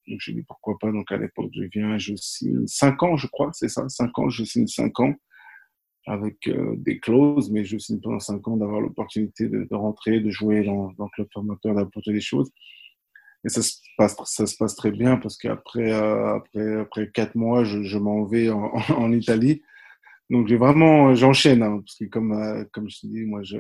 [0.07, 3.27] Donc j'ai dit pourquoi pas, donc à l'époque je viens, je signe 5 ans je
[3.27, 5.13] crois, c'est ça, 5 ans, je signe 5 ans
[6.05, 10.19] avec euh, des clauses, mais je signe pendant cinq ans d'avoir l'opportunité de, de, rentrer,
[10.19, 12.51] de jouer dans, dans le club formateur, d'apporter des choses.
[13.45, 17.35] Et ça se passe, ça se passe très bien parce qu'après euh, après, après quatre
[17.35, 19.61] mois, je, je m'en vais en, en, Italie.
[20.29, 23.57] Donc j'ai vraiment, j'enchaîne, hein, parce que comme, euh, comme je te dis, moi, je,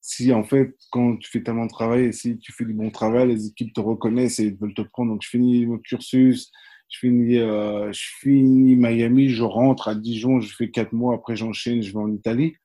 [0.00, 3.28] si en fait, quand tu fais tellement de travail si tu fais du bon travail,
[3.28, 5.12] les équipes te reconnaissent et veulent te prendre.
[5.12, 6.52] Donc je finis mon cursus,
[6.88, 11.36] je finis, euh, je finis Miami, je rentre à Dijon, je fais quatre mois, après
[11.36, 12.56] j'enchaîne, je vais en Italie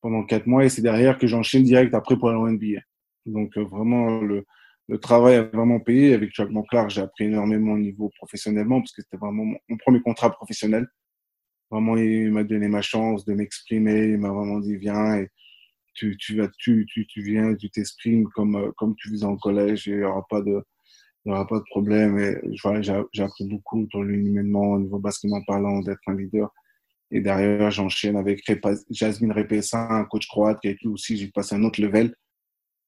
[0.00, 2.80] pendant quatre mois et c'est derrière que j'enchaîne direct après pour aller en NBA.
[3.26, 4.44] Donc euh, vraiment, le,
[4.88, 6.12] le travail a vraiment payé.
[6.12, 10.00] Avec Jacques Monclar, j'ai appris énormément au niveau professionnellement parce que c'était vraiment mon, premier
[10.02, 10.86] contrat professionnel.
[11.70, 14.08] Vraiment, il m'a donné ma chance de m'exprimer.
[14.08, 15.28] Il m'a vraiment dit, viens et
[15.94, 19.36] tu, tu, vas, tu, tu, tu viens, tu t'exprimes comme, euh, comme tu faisais en
[19.36, 20.62] collège il n'y aura pas de,
[21.24, 22.18] il n'y aura pas de problème.
[22.18, 22.36] Et
[23.12, 26.52] j'ai appris beaucoup sur l'humainement au niveau basketball parlant, d'être un leader.
[27.10, 28.42] Et derrière, j'enchaîne avec
[28.90, 32.14] Jasmine Repessa, un coach croate qui a été aussi, j'ai passé un autre level,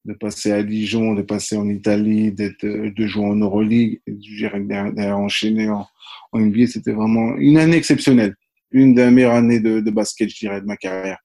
[0.06, 5.68] de passer à Dijon, de passer en Italie, de jouer en Euroleague, et derrière enchaîner
[5.68, 5.86] en,
[6.32, 6.66] en NBA.
[6.68, 8.34] C'était vraiment une année exceptionnelle.
[8.70, 11.18] Une des meilleures années de, de basket, je dirais, de ma carrière.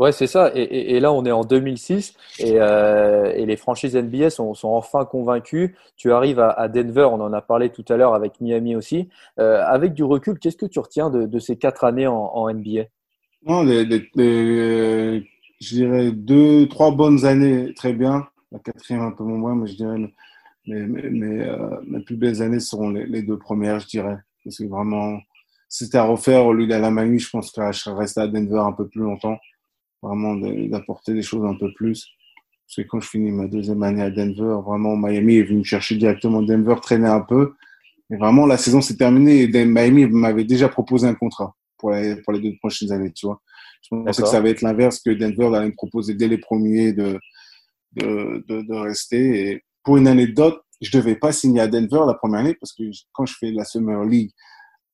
[0.00, 0.50] Ouais, c'est ça.
[0.54, 5.76] Et, là, on est en 2006 et, euh, et les franchises NBA sont, enfin convaincues.
[5.98, 9.10] Tu arrives à, Denver, on en a parlé tout à l'heure avec Miami aussi.
[9.38, 12.84] Euh, avec du recul, qu'est-ce que tu retiens de, ces quatre années en, NBA
[13.44, 15.20] Non, je
[15.60, 18.26] dirais deux, trois bonnes années, très bien.
[18.52, 19.98] La quatrième un peu moins, mais je dirais
[20.66, 24.16] mes, euh, mes plus belles années seront les, deux premières, je dirais.
[24.44, 25.18] Parce que vraiment,
[25.68, 28.28] si c'était à refaire au lieu d'aller à Miami, je pense que je resté à
[28.28, 29.36] Denver un peu plus longtemps
[30.02, 32.08] vraiment d'apporter des choses un peu plus.
[32.66, 35.64] Parce que quand je finis ma deuxième année à Denver, vraiment, Miami est venu me
[35.64, 36.42] chercher directement.
[36.42, 37.54] Denver traînait un peu.
[38.10, 42.16] Et vraiment, la saison s'est terminée et Miami m'avait déjà proposé un contrat pour les,
[42.16, 43.40] pour les deux prochaines années, tu vois.
[43.82, 46.92] Je pensais que ça va être l'inverse, que Denver allait me proposer dès les premiers
[46.92, 47.18] de,
[47.94, 49.50] de, de, de rester.
[49.50, 52.84] Et pour une anecdote, je devais pas signer à Denver la première année parce que
[53.12, 54.30] quand je fais la Summer League,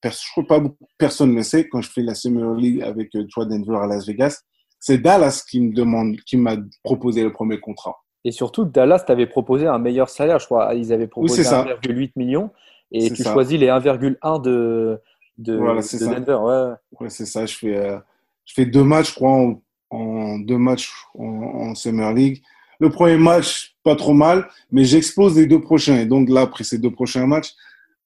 [0.05, 0.63] je crois pas
[0.99, 4.07] personne ne sait, quand je fais la Summer League avec euh, toi Denver à Las
[4.07, 4.43] Vegas,
[4.79, 7.97] c'est Dallas qui me demande, qui m'a proposé le premier contrat.
[8.25, 10.75] Et surtout, Dallas t'avait proposé un meilleur salaire, je crois.
[10.75, 12.51] Ils avaient proposé 1,8 million
[12.91, 15.01] et tu choisis les 1,1 de,
[15.39, 16.35] de, voilà, de Denver.
[16.35, 17.47] Ouais, ouais c'est ça.
[17.47, 17.99] Je fais, euh,
[18.45, 19.55] je fais deux matchs, je crois,
[19.91, 22.43] en, deux matchs en, Summer League.
[22.79, 25.97] Le premier match, pas trop mal, mais j'explose les deux prochains.
[25.97, 27.55] Et donc là, après ces deux prochains matchs,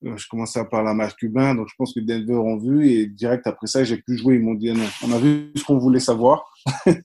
[0.03, 1.55] je commençais à parler à match cubain.
[1.55, 2.91] Donc je pense que Denver ont vu.
[2.91, 4.37] Et direct après ça, j'ai pu jouer.
[4.37, 6.45] Ils m'ont dit non, on a vu ce qu'on voulait savoir.
[6.87, 7.01] et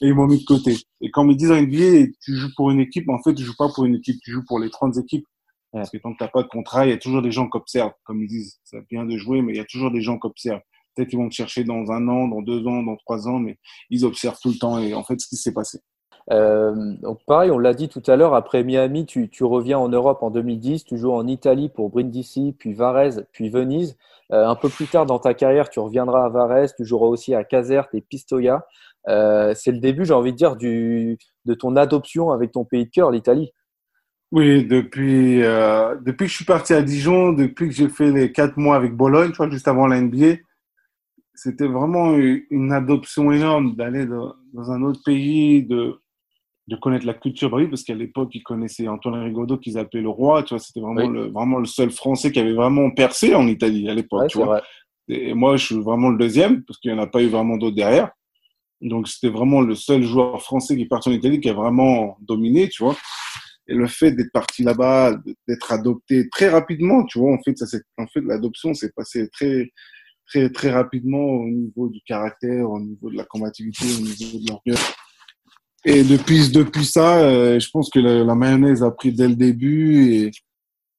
[0.00, 0.76] ils m'ont mis de côté.
[1.00, 3.42] Et quand ils me disent en NBA, tu joues pour une équipe, en fait, tu
[3.42, 5.26] joues pas pour une équipe, tu joues pour les 30 équipes.
[5.72, 7.48] Parce que tant que tu n'as pas de contrat, il y a toujours des gens
[7.48, 7.92] qui observent.
[8.04, 10.26] Comme ils disent, ça vient de jouer, mais il y a toujours des gens qui
[10.26, 10.62] observent.
[10.94, 13.58] Peut-être qu'ils vont te chercher dans un an, dans deux ans, dans trois ans, mais
[13.90, 15.78] ils observent tout le temps et en fait ce qui s'est passé.
[16.30, 20.22] Euh, donc pareil, on l'a dit tout à l'heure, après Miami, tu, reviens en Europe
[20.22, 23.96] en 2010, tu joues en Italie pour Brindisi, puis Varese, puis Venise.
[24.30, 27.34] Euh, un peu plus tard dans ta carrière, tu reviendras à Varese, tu joueras aussi
[27.34, 28.66] à Caserte et Pistoia.
[29.08, 32.90] Euh, c'est le début, j'ai envie de dire, de ton adoption avec ton pays de
[32.90, 33.52] cœur, l'Italie.
[34.30, 38.58] Oui, depuis, depuis que je suis parti à Dijon, depuis que j'ai fait les quatre
[38.58, 40.36] mois avec Bologne, juste avant la NBA,
[41.32, 42.14] c'était vraiment
[42.50, 44.34] une adoption énorme d'aller dans,
[44.70, 45.98] un autre pays, de,
[46.68, 47.50] de connaître la culture.
[47.50, 50.42] Bah oui, parce qu'à l'époque, ils connaissaient Antoine Rigaudot qu'ils appelaient le roi.
[50.42, 53.88] Tu vois, c'était vraiment, le, vraiment le seul Français qui avait vraiment percé en Italie
[53.88, 54.28] à l'époque.
[54.28, 54.62] tu vois.
[55.08, 57.56] Et moi, je suis vraiment le deuxième, parce qu'il n'y en a pas eu vraiment
[57.56, 58.10] d'autres derrière.
[58.82, 62.18] Donc, c'était vraiment le seul joueur français qui est parti en Italie qui a vraiment
[62.20, 62.96] dominé, tu vois.
[63.66, 65.16] Et le fait d'être parti là-bas,
[65.48, 69.28] d'être adopté très rapidement, tu vois, en fait, ça c'est, en fait, l'adoption s'est passé
[69.30, 69.70] très,
[70.26, 74.48] très, très rapidement au niveau du caractère, au niveau de la combativité, au niveau de
[74.50, 74.84] l'orgueil.
[75.84, 80.12] Et depuis, depuis ça, euh, je pense que la, mayonnaise a pris dès le début
[80.12, 80.30] et,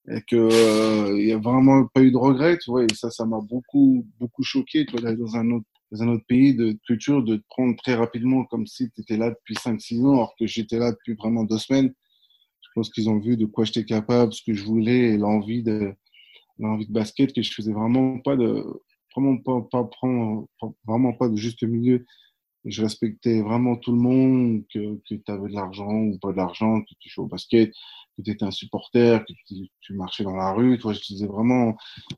[0.09, 2.83] et que euh, il y a vraiment pas eu de regrets, tu vois.
[2.83, 6.25] Et ça, ça m'a beaucoup, beaucoup choqué, tu vois, dans un autre, dans un autre
[6.27, 10.05] pays de culture, de te prendre très rapidement comme si tu étais là depuis 5-6
[10.05, 11.93] ans, alors que j'étais là depuis vraiment deux semaines
[12.69, 15.63] je pense qu'ils ont vu de quoi j'étais capable, ce que je voulais et l'envie
[15.63, 15.93] de,
[16.59, 18.63] l'envie de basket que je faisais vraiment pas de,
[19.15, 20.47] vraiment pas, pas prendre,
[20.85, 22.05] vraiment pas de juste milieu.
[22.69, 26.81] Je respectais vraiment tout le monde, que, tu avais de l'argent ou pas de l'argent,
[26.81, 27.71] que tu jouais au basket,
[28.15, 29.33] que tu étais un supporter, que
[29.81, 30.77] tu, marchais dans la rue.
[30.77, 31.75] Toi, je disais vraiment,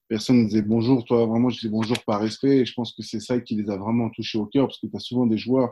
[0.08, 1.06] personne ne disait bonjour.
[1.06, 2.66] Toi, vraiment, je disais bonjour par respect.
[2.66, 4.96] Je pense que c'est ça qui les a vraiment touchés au cœur parce que tu
[4.96, 5.72] as souvent des joueurs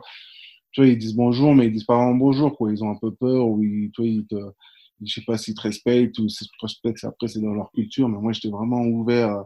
[0.72, 2.70] tu ils disent bonjour, mais ils disent pas vraiment bonjour, quoi.
[2.70, 4.26] Ils ont un peu peur, ou ils, tu vois, ils
[5.02, 8.08] je sais pas s'ils te respectent ou s'ils te respectent, après c'est dans leur culture,
[8.08, 9.44] mais moi j'étais vraiment ouvert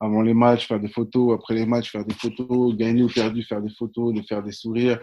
[0.00, 3.42] avant les matchs, faire des photos, après les matchs, faire des photos, gagner ou perdu,
[3.42, 5.00] faire des photos, de faire des sourires,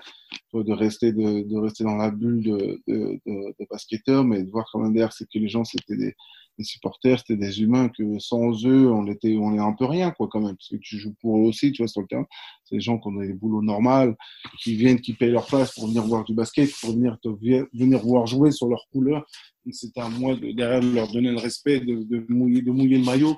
[0.53, 4.65] de rester, de, de rester dans la bulle de, de, de, basketteur, mais de voir
[4.71, 6.13] quand même derrière, c'est que les gens, c'était des,
[6.57, 10.11] des supporters, c'était des humains que sans eux, on était, on est un peu rien,
[10.11, 12.25] quoi, quand même, parce que tu joues pour eux aussi, tu vois, sur le terrain.
[12.65, 14.13] C'est des gens qui ont des boulots normaux,
[14.61, 17.29] qui viennent, qui payent leur place pour venir voir du basket, pour venir te,
[17.73, 19.25] venir voir jouer sur leur couleur.
[19.71, 22.97] C'était à moi de, derrière de leur donner le respect, de, de mouiller, de mouiller
[22.97, 23.35] le maillot.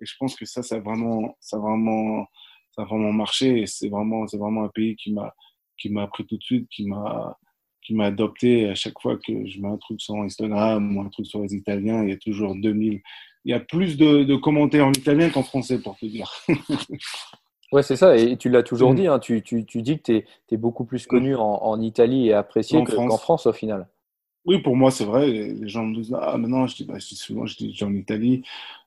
[0.00, 2.26] Et je pense que ça, ça a vraiment, ça a vraiment,
[2.72, 3.62] ça a vraiment marché.
[3.62, 5.34] Et c'est vraiment, c'est vraiment un pays qui m'a,
[5.78, 7.36] qui m'a appris tout de suite, qui m'a,
[7.82, 11.08] qui m'a adopté à chaque fois que je mets un truc sur Instagram ou un
[11.08, 13.00] truc sur les Italiens, il y a toujours 2000.
[13.44, 16.30] Il y a plus de, de commentaires en italien qu'en français, pour te dire.
[17.72, 18.16] ouais, c'est ça.
[18.16, 18.96] Et tu l'as toujours mm.
[18.96, 19.06] dit.
[19.06, 22.34] Hein, tu, tu, tu, dis que tu es, beaucoup plus connu en, en Italie et
[22.34, 23.88] apprécié qu'en France au final.
[24.48, 25.26] Oui, pour moi, c'est vrai.
[25.30, 27.94] Les gens me disent Ah, maintenant, je dis, bah, je dis souvent, je dis, en
[27.94, 28.42] Italie,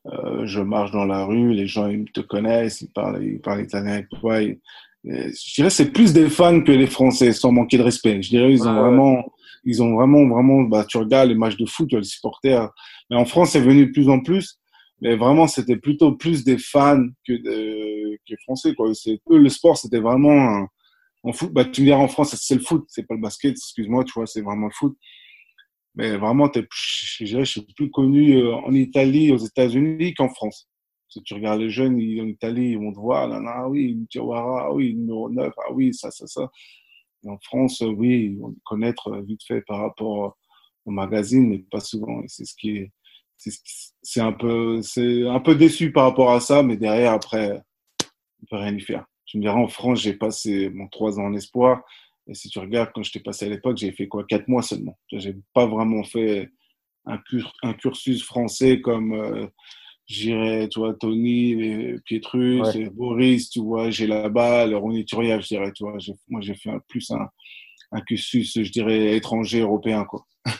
[0.08, 3.62] euh, je marche dans la rue, les gens ils te connaissent, ils parlent, ils parlent
[3.62, 4.42] italien avec toi.
[4.42, 8.24] je dirais c'est plus des fans que les Français, sans manquer de respect.
[8.24, 9.32] Je dirais ils ont vraiment,
[9.64, 10.64] ils ont vraiment, vraiment.
[10.64, 12.68] Bah, tu regardes les matchs de foot, tu as les supporters.
[13.12, 14.58] Mais en France, c'est venu de plus en plus.
[15.00, 18.74] Mais vraiment, c'était plutôt plus des fans que, de, que Français.
[18.74, 18.90] Quoi.
[18.90, 20.66] Eux, le sport, c'était vraiment
[21.22, 21.54] en foot.
[21.54, 23.52] Bah, tu me diras en France, c'est le foot, c'est pas le basket.
[23.52, 24.98] Excuse-moi, tu vois, c'est vraiment le foot.
[25.96, 30.70] Mais vraiment, je, je suis plus connu euh, en Italie, aux États-Unis qu'en France.
[31.10, 34.68] Si tu regardes les jeunes en Italie, ils vont te voir, là, ah oui, Tiawara,
[34.68, 36.50] ah oui, numéro 9, ah oui, ça, ça, ça.
[37.28, 40.38] En France, oui, on connaître euh, vite fait par rapport
[40.86, 42.22] au magazine, mais pas souvent.
[42.28, 42.92] C'est ce qui est,
[44.02, 47.62] c'est un peu, c'est un peu déçu par rapport à ça, mais derrière, après,
[48.42, 49.06] on peut rien y faire.
[49.26, 51.84] Tu me diras, en France, j'ai passé mon trois ans en espoir.
[52.28, 54.24] Et si tu regardes, quand j'étais passé à l'époque, j'ai fait quoi?
[54.26, 54.98] Quatre mois seulement.
[55.12, 56.52] J'ai pas vraiment fait
[57.06, 57.20] un,
[57.64, 59.48] un cursus français comme euh,
[60.06, 62.62] j'irais, tu vois, Tony, Pietrus,
[62.94, 65.98] Boris, tu vois, j'ai la balle, Ronny Turiaf, je dirais, tu vois.
[66.28, 67.28] Moi, j'ai fait plus un,
[67.92, 70.26] un cursus, je dirais, étranger, européen, quoi.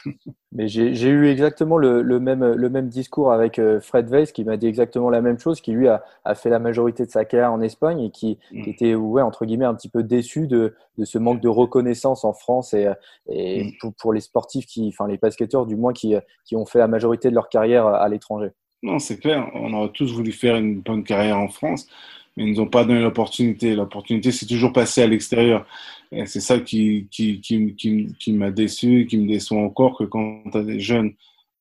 [0.52, 4.44] Mais j'ai eu exactement le, le, même, le même discours avec euh, Fred Weiss qui
[4.44, 7.26] m'a dit exactement la même chose, qui lui a, a, fait la majorité de sa
[7.26, 8.64] carrière en Espagne et qui, mm.
[8.64, 12.26] qui était, ouais, entre guillemets, un petit peu déçu de, de ce manque de reconnaissance
[12.26, 12.90] en France et,
[13.28, 13.72] et mm.
[13.80, 16.16] pour, pour, les sportifs, qui, enfin les basketteurs du moins, qui,
[16.46, 18.52] qui ont fait la majorité de leur carrière à l'étranger.
[18.84, 19.50] Non, c'est clair.
[19.54, 21.88] On aurait tous voulu faire une bonne carrière en France,
[22.36, 23.76] mais ils nous ont pas donné l'opportunité.
[23.76, 25.66] L'opportunité, c'est toujours passé à l'extérieur.
[26.12, 27.76] Et c'est ça qui, qui, qui,
[28.20, 31.14] qui, m'a déçu, qui me déçoit encore, que quand tu as des jeunes,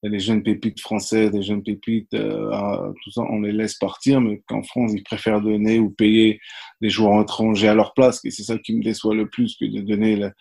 [0.02, 4.42] des jeunes pépites français, des jeunes pépites, euh, tout ça, on les laisse partir, mais
[4.46, 6.40] qu'en France, ils préfèrent donner ou payer
[6.80, 8.24] des joueurs étrangers à leur place.
[8.24, 10.32] Et c'est ça qui me déçoit le plus que de donner la,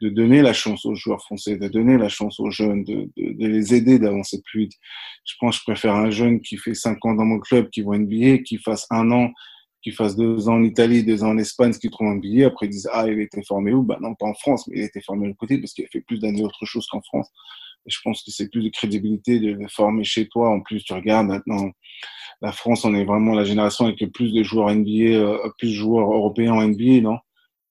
[0.00, 3.32] de donner la chance aux joueurs français, de donner la chance aux jeunes, de, de,
[3.32, 4.72] de les aider d'avancer plus vite.
[5.24, 7.82] Je pense que je préfère un jeune qui fait cinq ans dans mon club, qui
[7.82, 9.30] voit une billet, qui fasse un an,
[9.82, 12.44] qui fasse deux ans en Italie, deux ans en Espagne, qui trouve un billet.
[12.44, 13.82] Après, ils disent, ah, il a été formé où?
[13.82, 15.84] Bah non, pas en France, mais il a été formé de l'autre côté parce qu'il
[15.84, 17.28] a fait plus d'années autre chose qu'en France.
[17.86, 20.50] Et je pense que c'est plus de crédibilité de le former chez toi.
[20.50, 21.70] En plus, tu regardes maintenant,
[22.40, 25.68] la France, on est vraiment la génération avec le plus de joueurs NBA, euh, plus
[25.68, 27.18] de joueurs européens en NBA, non?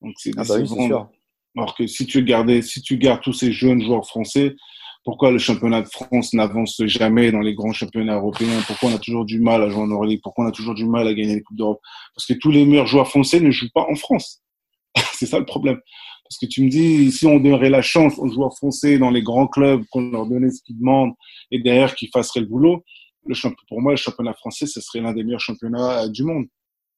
[0.01, 1.09] Donc, c'est ah bah oui, sûr.
[1.55, 4.55] Alors que si tu gardais, si tu gardes tous ces jeunes joueurs français,
[5.03, 8.61] pourquoi le championnat de France n'avance jamais dans les grands championnats européens?
[8.67, 10.19] Pourquoi on a toujours du mal à jouer en Euroleague?
[10.21, 11.81] Pourquoi on a toujours du mal à gagner les Coupes d'Europe?
[12.15, 14.41] Parce que tous les meilleurs joueurs français ne jouent pas en France.
[15.13, 15.79] C'est ça le problème.
[16.23, 19.23] Parce que tu me dis, si on donnerait la chance aux joueurs français dans les
[19.23, 21.13] grands clubs, qu'on leur donnait ce qu'ils demandent
[21.49, 22.83] et derrière qu'ils fassent le boulot,
[23.25, 23.35] le
[23.67, 26.45] pour moi, le championnat français, ce serait l'un des meilleurs championnats du monde.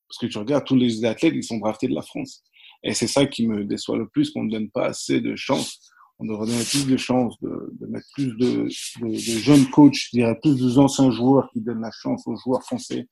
[0.07, 2.43] Parce que tu regardes, tous les athlètes, ils sont draftés de la France.
[2.83, 5.79] Et c'est ça qui me déçoit le plus, qu'on ne donne pas assez de chance.
[6.19, 8.67] On devrait donner plus de chance, de, de mettre plus de,
[9.01, 12.63] de, de, jeunes coachs, je dirais plus d'anciens joueurs qui donnent la chance aux joueurs
[12.63, 13.07] français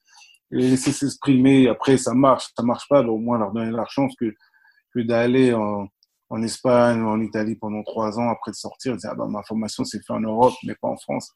[0.52, 1.68] et les laisser s'exprimer.
[1.68, 4.34] Après, ça marche, ça marche pas, au moins leur donner la chance que,
[4.94, 5.88] que d'aller en,
[6.30, 9.44] en Espagne ou en Italie pendant trois ans après de sortir, dire, ah ben, ma
[9.44, 11.32] formation s'est faite en Europe, mais pas en France.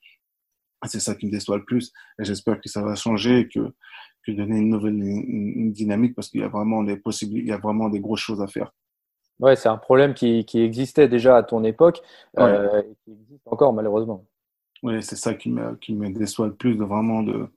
[0.86, 1.92] C'est ça qui me déçoit le plus.
[2.20, 3.74] Et j'espère que ça va changer et que,
[4.26, 7.58] que donner une nouvelle dynamique parce qu'il y a vraiment des possibilités, il y a
[7.58, 8.72] vraiment des grosses choses à faire.
[9.40, 12.02] Ouais, c'est un problème qui, qui, existait déjà à ton époque
[12.40, 14.24] euh, et qui existe encore malheureusement.
[14.82, 17.48] Oui, c'est ça qui me, qui me déçoit le plus, de vraiment de,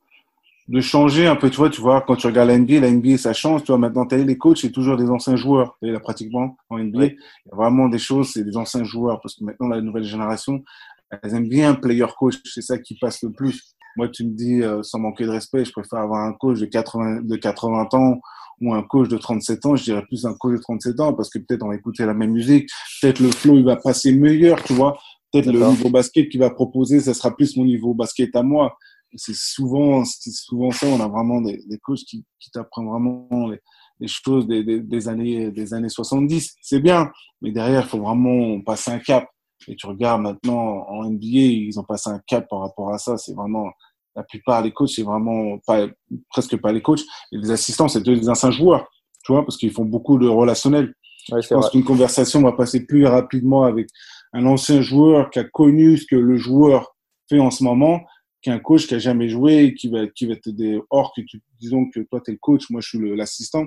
[0.69, 1.51] de changer un peu.
[1.51, 3.63] Tu vois, tu vois, quand tu regardes la NBA, la NBA, ça change.
[3.63, 5.77] Tu vois, maintenant, tu les coachs, c'est toujours des anciens joueurs.
[5.83, 9.21] Et là, pratiquement, en NBA, il y a vraiment des choses, c'est des anciens joueurs.
[9.21, 10.63] Parce que maintenant, la nouvelle génération,
[11.11, 12.37] elles aiment bien player coach.
[12.45, 13.75] C'est ça qui passe le plus.
[13.97, 16.67] Moi, tu me dis, euh, sans manquer de respect, je préfère avoir un coach de
[16.67, 18.21] 80, de 80 ans
[18.61, 19.77] ou un coach de 37 ans.
[19.77, 22.15] Je dirais plus un coach de 37 ans parce que peut-être on va écouter la
[22.15, 22.69] même musique.
[23.01, 24.99] Peut-être le flow, il va passer meilleur, tu vois.
[25.33, 28.77] Peut-être le niveau basket qu'il va proposer, ça sera plus mon niveau basket à moi.
[29.15, 30.87] C'est souvent, c'est souvent ça.
[30.87, 33.59] On a vraiment des, des coachs qui, qui t'apprennent vraiment les,
[34.01, 36.57] les choses des, des, des, années, des années 70.
[36.61, 39.29] C'est bien, mais derrière, il faut vraiment passer un cap.
[39.67, 43.17] Et tu regardes maintenant en NBA, ils ont passé un cap par rapport à ça.
[43.17, 43.71] C'est vraiment
[44.19, 45.87] la plupart des coachs, c'est vraiment pas,
[46.29, 47.03] presque pas les coachs.
[47.33, 48.89] Et les assistants, c'est des anciens joueurs,
[49.25, 50.93] tu vois, parce qu'ils font beaucoup de relationnel.
[51.29, 53.89] je pense qu'une conversation va passer plus rapidement avec
[54.33, 56.97] un ancien joueur qui a connu ce que le joueur
[57.29, 58.01] fait en ce moment
[58.41, 61.87] qu'un coach qui a jamais joué qui va qui va t'aider or que tu disons
[61.91, 63.67] que toi tu es le coach moi je suis l'assistant.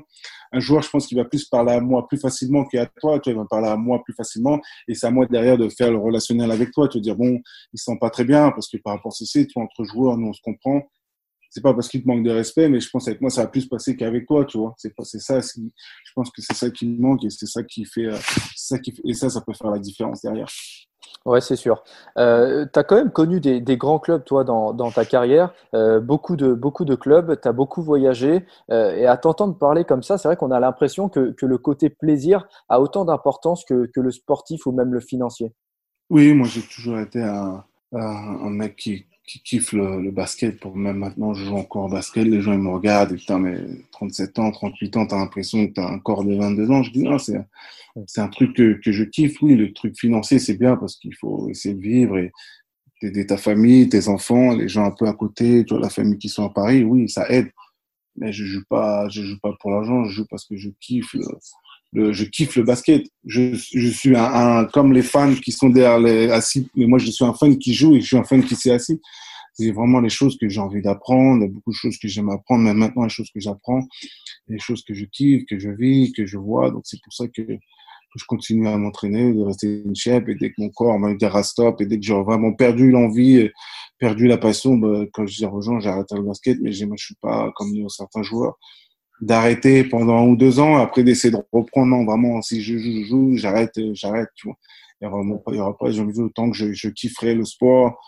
[0.51, 3.33] Un joueur je pense qu'il va plus parler à moi plus facilement qu'à toi toi
[3.33, 5.97] il va parler à moi plus facilement et c'est à moi derrière de faire le
[5.97, 7.41] relationnel avec toi te dire bon
[7.73, 10.17] il se sent pas très bien parce que par rapport à ceci toi entre joueurs
[10.17, 10.81] nous on se comprend.
[11.53, 13.47] C'est pas parce qu'il te manque de respect mais je pense avec moi ça va
[13.49, 14.73] plus se passer qu'avec toi tu vois.
[14.77, 17.61] C'est pas c'est ça je pense que c'est ça qui me manque et c'est ça
[17.63, 18.17] qui fait euh,
[18.55, 20.47] ça qui et ça ça peut faire la différence derrière
[21.25, 21.83] Ouais, c'est sûr.
[22.17, 26.35] Euh, tu as quand même connu des, grands clubs, toi, dans, ta carrière, euh, beaucoup,
[26.35, 30.35] de, clubs, tu as beaucoup voyagé, euh, et à t'entendre parler comme ça, c'est vrai
[30.35, 34.71] qu'on a l'impression que, le côté plaisir a autant d'importance que, que, le sportif ou
[34.71, 35.53] même le financier.
[36.09, 37.63] Oui, moi j'ai toujours été un,
[37.93, 40.59] un, mec qui, qui kiffe le, le, basket.
[40.59, 42.25] Pour même maintenant, je joue encore au basket.
[42.25, 43.13] Les gens ils me regardent.
[43.13, 43.57] Et putain, mais
[43.91, 46.83] 37 ans, 38 ans, t'as l'impression que t'as un corps de 22 ans.
[46.83, 47.39] Je dis non, c'est
[48.07, 49.41] c'est un truc que, que je kiffe.
[49.41, 52.31] Oui, le truc financier, c'est bien parce qu'il faut essayer de vivre et
[53.01, 56.17] d'aider ta famille, tes enfants, les gens un peu à côté, tu vois, la famille
[56.17, 56.83] qui sont à Paris.
[56.83, 57.51] Oui, ça aide.
[58.17, 60.03] Mais je joue pas, je joue pas pour l'argent.
[60.05, 61.25] Je joue parce que je kiffe le,
[61.93, 63.05] je kiffe le basket.
[63.25, 66.99] Je, je suis un, un, comme les fans qui sont derrière les assis, mais moi
[66.99, 68.99] je suis un fan qui joue et je suis un fan qui s'est assis.
[69.53, 72.73] C'est vraiment les choses que j'ai envie d'apprendre, beaucoup de choses que j'aime apprendre, mais
[72.73, 73.85] maintenant les choses que j'apprends,
[74.47, 76.71] les choses que je kiffe, que je vis, que je vois.
[76.71, 77.41] Donc c'est pour ça que
[78.15, 81.25] je continue à m'entraîner, de rester une chef, et dès que mon corps m'a dit
[81.25, 83.49] à stop, et dès que j'ai vraiment perdu l'envie,
[83.99, 86.97] perdu la passion, bah, quand je dis aux gens, j'arrête le basket, mais je ne
[86.97, 88.57] suis pas comme certains joueurs,
[89.21, 93.01] d'arrêter pendant un ou deux ans, après d'essayer de reprendre, non, vraiment, si je joue,
[93.01, 94.57] je joue, j'arrête, j'arrête, tu vois.
[94.99, 96.89] Il n'y aura pas, il y aura pas, j'ai envie de tant que je, je
[96.89, 97.99] kifferai le sport,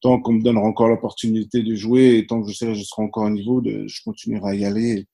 [0.00, 3.02] tant qu'on me donnera encore l'opportunité de jouer, et tant que je que je serai
[3.02, 5.06] encore au niveau, de, je continuerai à y aller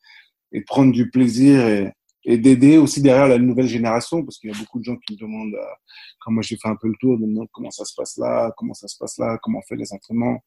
[0.52, 1.92] et, et prendre du plaisir et,
[2.24, 5.14] et d'aider aussi derrière la nouvelle génération, parce qu'il y a beaucoup de gens qui
[5.14, 5.74] me demandent, euh,
[6.20, 8.16] quand moi j'ai fait un peu le tour, de me demander comment ça se passe
[8.18, 10.38] là, comment ça se passe là, comment on fait les entraînements.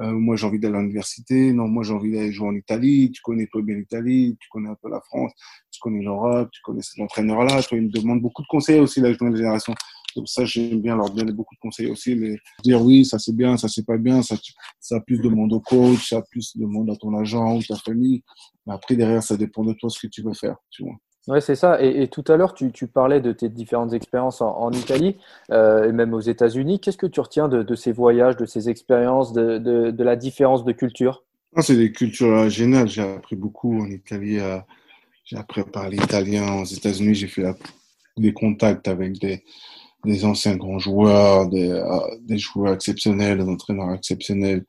[0.00, 3.10] Euh, moi j'ai envie d'aller à l'université, non, moi j'ai envie d'aller jouer en Italie,
[3.10, 5.32] tu connais pas bien l'Italie, tu connais un peu la France,
[5.70, 9.10] tu connais l'Europe, tu connais cet entraîneur-là, ils me demandent beaucoup de conseils aussi, la
[9.10, 9.74] nouvelle génération.
[10.16, 13.34] Donc ça, j'aime bien leur donner beaucoup de conseils aussi, mais dire oui, ça c'est
[13.34, 14.36] bien, ça c'est pas bien, ça,
[14.80, 17.76] ça plus de monde au coach, ça plus de monde à ton agent ou ta
[17.76, 18.22] famille.
[18.66, 20.96] Mais après, derrière, ça dépend de toi ce que tu veux faire, tu vois.
[21.30, 21.80] Oui, c'est ça.
[21.80, 25.16] Et, tout à l'heure, tu, parlais de tes différentes expériences en, Italie
[25.52, 26.80] euh, et même aux États-Unis.
[26.80, 31.22] Qu'est-ce que tu retiens de, ces voyages, de ces expériences, de, la différence de culture?
[31.60, 32.88] C'est des cultures géniales.
[32.88, 34.40] J'ai appris beaucoup en Italie.
[34.40, 34.58] Euh,
[35.24, 36.62] j'ai appris à parler italien.
[36.62, 37.44] Aux États-Unis, j'ai fait
[38.16, 44.64] des contacts avec des, anciens grands joueurs, des, euh, joueurs exceptionnels, des entraîneurs exceptionnels,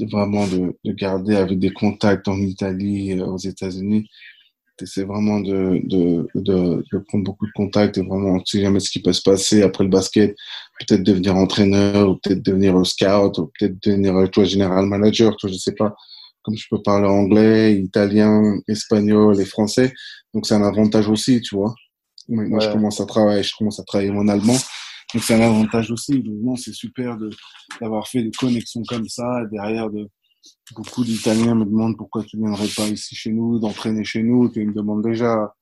[0.00, 4.08] vraiment de, de garder avec des contacts en Italie, euh, aux États-Unis.
[4.84, 8.80] C'est vraiment de, de, de, de, prendre beaucoup de contacts et vraiment, tu sais jamais
[8.80, 10.36] ce qui peut se passer après le basket.
[10.80, 15.56] Peut-être devenir entraîneur, ou peut-être devenir scout, ou peut-être devenir, toi, général manager, toi, je
[15.56, 15.94] sais pas.
[16.42, 19.92] Comme je peux parler anglais, italien, espagnol et français.
[20.34, 21.74] Donc, c'est un avantage aussi, tu vois.
[22.28, 24.58] Moi, je commence à travailler, je commence à travailler mon allemand.
[25.14, 26.22] Donc, c'est un avantage aussi.
[26.22, 27.16] Donc, non, c'est super
[27.80, 29.24] d'avoir fait des connexions comme ça.
[29.50, 30.08] Derrière, de,
[30.74, 34.50] beaucoup d'Italiens me demandent pourquoi tu viendrais pas ici chez nous, d'entraîner chez nous.
[34.54, 35.54] Ils me demandent déjà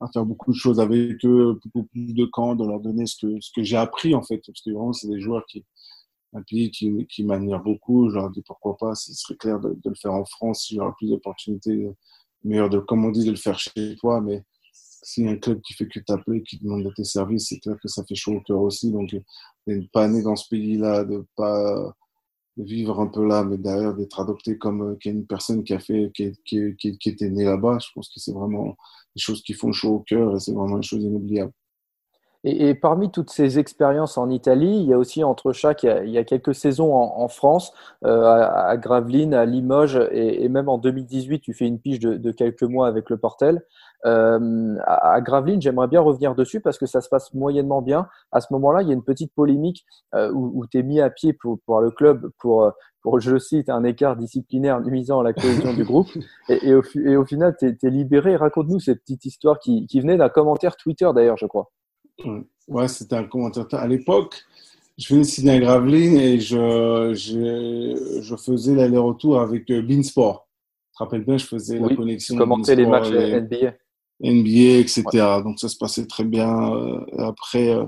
[0.00, 3.16] à faire beaucoup de choses avec eux, beaucoup plus de camps, de leur donner ce
[3.26, 4.40] que, ce que j'ai appris, en fait.
[4.46, 5.64] Parce que vraiment, c'est des joueurs qui,
[6.46, 6.70] qui,
[7.08, 7.24] qui
[7.64, 8.10] beaucoup.
[8.10, 10.92] Je leur dis pourquoi pas, ce serait clair de, le faire en France si j'aurais
[10.96, 11.86] plus d'opportunités,
[12.44, 14.20] meilleures de, comme on dit, de le faire chez toi.
[14.20, 17.76] Mais si un club qui fait que t'appeler, qui demande de tes services, c'est clair
[17.82, 18.90] que ça fait chaud au cœur aussi.
[18.90, 19.14] Donc,
[19.66, 21.94] de pas né dans ce pays-là, de pas
[22.56, 26.10] vivre un peu là, mais derrière d'être adopté comme euh, une personne qui a fait,
[26.14, 28.76] qui, qui, qui, était née là-bas, je pense que c'est vraiment
[29.16, 31.52] des choses qui font chaud au cœur et c'est vraiment des choses inoubliables.
[32.42, 36.16] Et, parmi toutes ces expériences en Italie, il y a aussi entre chaque, il y
[36.16, 37.74] a, quelques saisons en, France,
[38.06, 42.62] euh, à, Gravelines, à Limoges, et, même en 2018, tu fais une pige de quelques
[42.62, 43.62] mois avec le Portel.
[44.06, 48.08] Euh, à, Gravelines, j'aimerais bien revenir dessus parce que ça se passe moyennement bien.
[48.32, 49.84] À ce moment-là, il y a une petite polémique
[50.14, 52.72] euh, où, où tu es mis à pied pour, pour le club pour,
[53.02, 56.08] pour, je cite, un écart disciplinaire nuisant à la cohésion du groupe.
[56.48, 58.36] Et, et, au, et, au, final, tu es, es, libéré.
[58.36, 61.70] Raconte-nous cette petite histoire qui, qui venait d'un commentaire Twitter d'ailleurs, je crois.
[62.68, 63.66] Ouais, c'était un commentaire.
[63.72, 64.44] À l'époque,
[64.98, 70.46] je venais de signer à Gravelines et je, je, je faisais l'aller-retour avec euh, Beansport.
[70.92, 72.36] Tu te rappelles bien, je faisais la connexion.
[72.36, 73.74] Commenter les matchs NBA.
[74.22, 75.04] NBA, etc.
[75.42, 76.72] Donc ça se passait très bien.
[76.74, 77.84] Euh, après, euh,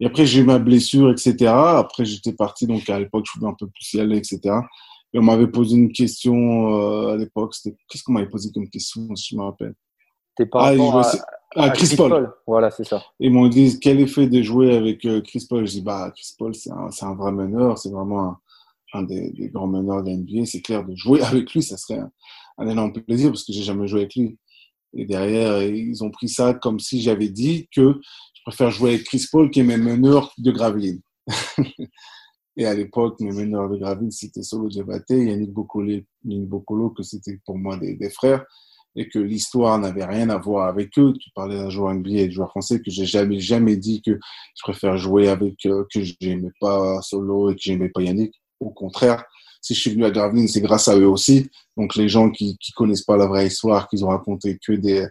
[0.00, 1.46] et après j'ai eu ma blessure, etc.
[1.46, 2.66] Après, j'étais parti.
[2.66, 4.40] Donc à l'époque, je pouvais un peu plus y aller, etc.
[5.12, 7.54] Et on m'avait posé une question à l'époque.
[7.88, 9.74] Qu'est-ce qu'on m'avait posé comme question, si je me rappelle?
[10.36, 11.02] T'es pas ah,
[11.56, 12.32] ah, Chris, Paul.
[12.46, 13.02] Voilà, c'est ça.
[13.20, 15.66] Ils m'ont dit quel effet de jouer avec euh, Chris Paul?
[15.66, 18.36] Je dis bah Chris Paul, c'est un, un, vrai meneur, c'est vraiment
[18.92, 20.46] un, des, des, grands meneurs de NBA.
[20.46, 22.00] C'est clair de jouer avec lui, ça serait
[22.58, 24.36] un, énorme plaisir parce que j'ai jamais joué avec lui.
[24.96, 28.00] Et derrière, ils ont pris ça comme si j'avais dit que
[28.34, 31.00] je préfère jouer avec Chris Paul qui est mes meneurs de Gravelines.
[32.56, 37.58] Et à l'époque, mes meneurs de Gravelines, c'était Solo Diabaté, Yannick Bocolo, que c'était pour
[37.58, 38.44] moi des, frères
[38.96, 41.14] et que l'histoire n'avait rien à voir avec eux.
[41.20, 44.12] Tu parlais d'un joueur NBA et d'un joueur français que j'ai jamais jamais dit que
[44.12, 48.40] je préfère jouer avec euh, que j'aimais pas Solo et que j'aimais pas Yannick.
[48.60, 49.24] Au contraire,
[49.64, 51.50] si je suis venu à Gravelines, c'est grâce à eux aussi.
[51.76, 55.06] Donc les gens qui qui connaissent pas la vraie histoire, qu'ils ont raconté que des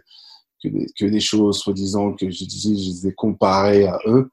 [0.62, 4.30] que des, que des choses soi-disant que je disais, je les ai comparés à eux.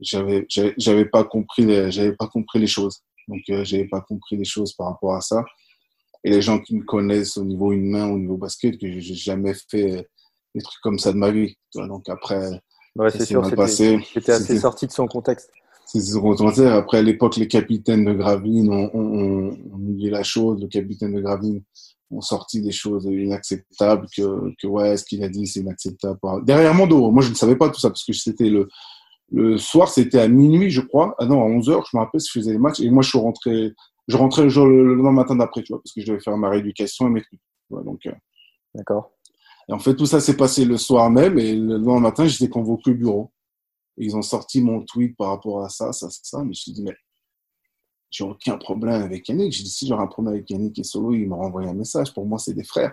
[0.00, 3.02] J'avais j'avais pas compris j'avais pas compris les choses.
[3.28, 5.44] Donc euh, j'avais pas compris les choses par rapport à ça
[6.24, 9.54] et les gens qui me connaissent au niveau humain, au niveau basket, que j'ai jamais
[9.54, 10.08] fait
[10.54, 11.56] des trucs comme ça de ma vie.
[11.74, 12.60] Donc après,
[12.96, 15.50] ouais, c'est sûr, c'était assez sorti de son contexte.
[15.90, 16.60] C'est son contexte.
[16.60, 20.60] Après, à l'époque, les capitaines de Gravine ont, ont, ont, la chose.
[20.60, 21.62] Le capitaine de Gravine
[22.10, 26.18] ont sorti des choses inacceptables que, que ouais, ce qu'il a dit, c'est inacceptable.
[26.44, 28.68] Derrière mon dos, moi, je ne savais pas tout ça parce que c'était le,
[29.32, 31.14] le soir, c'était à minuit, je crois.
[31.18, 32.80] Ah non, à 11 heures, je me rappelle, je faisais les matchs.
[32.80, 33.72] Et moi, je suis rentré
[34.08, 36.36] je rentrais le, jour, le, le matin d'après, tu vois, parce que je devais faire
[36.36, 37.40] ma rééducation et mes trucs.
[37.70, 38.12] donc, euh.
[38.74, 39.12] D'accord.
[39.68, 42.48] Et en fait, tout ça s'est passé le soir même et le lendemain matin, j'étais
[42.48, 43.30] convoqué au bureau.
[43.98, 46.38] Ils ont sorti mon tweet par rapport à ça, ça, ça.
[46.38, 46.94] Mais je me suis dit, mais
[48.10, 49.52] j'ai aucun problème avec Yannick.
[49.52, 52.14] J'ai dit, si j'aurais un problème avec Yannick et Solo, il m'aurait envoyé un message.
[52.14, 52.92] Pour moi, c'est des frères.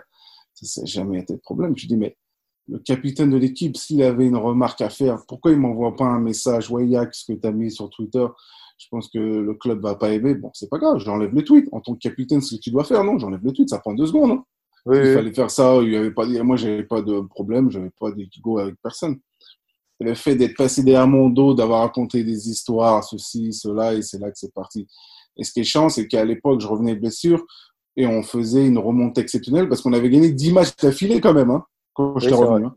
[0.54, 1.76] Ça n'a jamais été de problème.
[1.76, 2.16] Je dis, mais
[2.68, 6.20] le capitaine de l'équipe, s'il avait une remarque à faire, pourquoi il m'envoie pas un
[6.20, 6.70] message?
[6.70, 8.26] Ouais, ce que tu as mis sur Twitter,
[8.78, 10.34] je pense que le club va pas aimer.
[10.34, 11.68] Bon, c'est pas grave, j'enlève les tweets.
[11.72, 13.18] En tant que capitaine, c'est ce que tu dois faire, non?
[13.18, 14.32] J'enlève les tweets, ça prend deux secondes.
[14.32, 14.44] Hein.
[14.86, 15.78] il fallait faire ça.
[15.82, 19.18] Il y avait pas, moi, j'avais pas de problème, j'avais pas d'équigo avec personne.
[20.00, 24.18] Le fait d'être passé derrière mon dos, d'avoir raconté des histoires, ceci, cela, et c'est
[24.18, 24.86] là que c'est parti.
[25.36, 27.44] Et ce qui est chiant, c'est qu'à l'époque, je revenais blessure
[27.96, 31.50] et on faisait une remontée exceptionnelle parce qu'on avait gagné 10 matchs d'affilée quand même.
[31.50, 31.64] Hein
[31.96, 32.66] quand j'étais revenu.
[32.66, 32.76] Hein.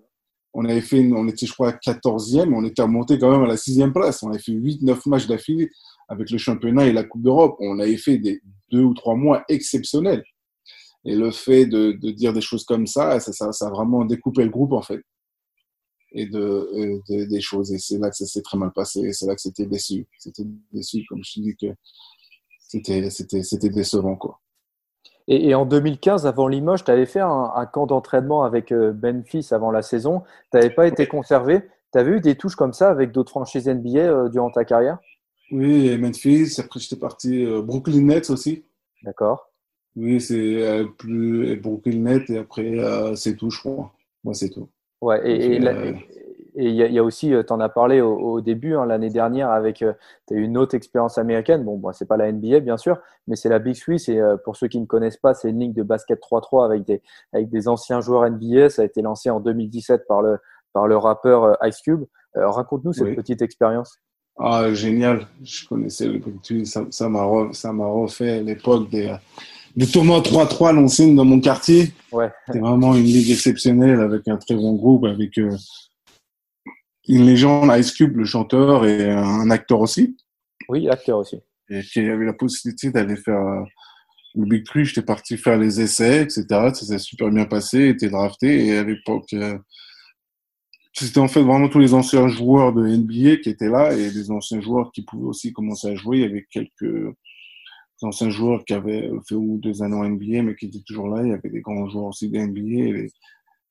[0.54, 3.56] On avait fait, on était, je crois, 14e, on était remonté quand même à la
[3.56, 4.24] 6e place.
[4.24, 5.70] On avait fait 8-9 matchs d'affilée
[6.08, 7.56] avec le championnat et la Coupe d'Europe.
[7.60, 8.42] On avait fait des
[8.72, 10.24] deux ou trois mois exceptionnels.
[11.06, 14.06] Et le fait de, de dire des choses comme ça, ça, ça, ça, a vraiment
[14.06, 15.02] découpé le groupe, en fait.
[16.12, 17.72] Et de, de des choses.
[17.72, 19.14] Et c'est là que ça s'est très mal passé.
[19.14, 20.07] C'est là que c'était déçu.
[20.18, 21.68] C'était déçu, comme je te dis que
[22.60, 24.39] c'était, c'était, c'était décevant, quoi.
[25.32, 29.70] Et, en 2015, avant Limoges, tu avais fait un, camp d'entraînement avec Memphis euh, avant
[29.70, 30.24] la saison.
[30.51, 31.62] Tu n'avais pas été conservé.
[31.93, 34.97] Tu avais eu des touches comme ça avec d'autres franchises NBA euh, durant ta carrière?
[35.51, 36.55] Oui, Memphis.
[36.57, 38.66] Après, j'étais parti euh, Brooklyn Nets aussi.
[39.03, 39.51] D'accord.
[39.95, 42.78] Oui, c'est plus Brooklyn Nets et après,
[43.16, 43.93] c'est tout, je crois.
[44.24, 44.70] Moi, c'est tout.
[45.02, 45.60] Ouais, et,
[46.56, 49.50] et il y, a aussi, euh, tu en as parlé au, début, hein, l'année dernière,
[49.50, 49.93] avec euh,
[50.28, 51.64] tu as eu une autre expérience américaine.
[51.64, 52.97] Bon, bon c'est pas la NBA, bien sûr,
[53.28, 54.04] mais c'est la Big Three.
[54.10, 56.84] Et euh, pour ceux qui ne connaissent pas, c'est une ligue de basket 3-3 avec
[56.86, 57.02] des,
[57.34, 58.70] avec des anciens joueurs NBA.
[58.70, 60.38] Ça a été lancé en 2017 par le,
[60.74, 62.04] par le rappeur Ice Cube.
[62.36, 64.00] Raconte-nous cette petite expérience.
[64.38, 65.28] Ah, génial.
[65.43, 66.66] Je connaissais le Big Three.
[66.66, 69.16] Ça m'a ça refait l'époque des,
[69.76, 71.94] des tournois 3-3 lancés dans mon quartier.
[72.12, 72.30] Ouais.
[72.48, 78.18] C'était vraiment une ligue exceptionnelle avec un très bon groupe, avec une légende, Ice Cube,
[78.18, 80.18] le chanteur, et un acteur aussi.
[80.70, 81.38] Oui, acteur aussi.
[81.70, 83.64] Et qui avait la possibilité d'aller faire euh,
[84.36, 84.86] le Big Three.
[84.86, 86.46] J'étais parti faire les essais, etc.
[86.50, 88.68] Ça s'est super bien passé, été drafté.
[88.68, 89.58] Et à l'époque, euh,
[90.94, 94.32] c'était en fait vraiment tous les anciens joueurs de NBA qui étaient là et des
[94.32, 96.18] anciens joueurs qui pouvaient aussi commencer à jouer.
[96.18, 97.16] Il y avait quelques
[98.06, 101.24] anciens joueurs qui avaient fait ou deux années en NBA, mais qui étaient toujours là.
[101.24, 103.10] Il y avait des grands joueurs aussi de NBA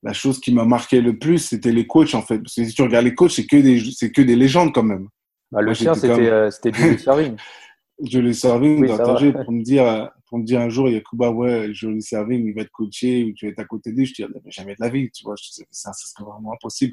[0.02, 2.38] la chose qui m'a marqué le plus, c'était les coachs, en fait.
[2.38, 4.82] Parce que si tu regardes les coachs, c'est que des, c'est que des légendes, quand
[4.82, 5.08] même.
[5.50, 6.20] Bah, le chien, c'était, comme...
[6.22, 7.36] euh, c'était Julius Serving.
[8.00, 12.46] Julius Serving, oui, pour me dire, pour me dire un jour, Yakuba, ouais, Julius Serving,
[12.46, 14.06] il va te coacher, ou tu vas être à côté de lui.
[14.06, 15.34] Je te dis, jamais de la vie, tu vois.
[15.36, 16.92] Je ça, ça serait vraiment impossible.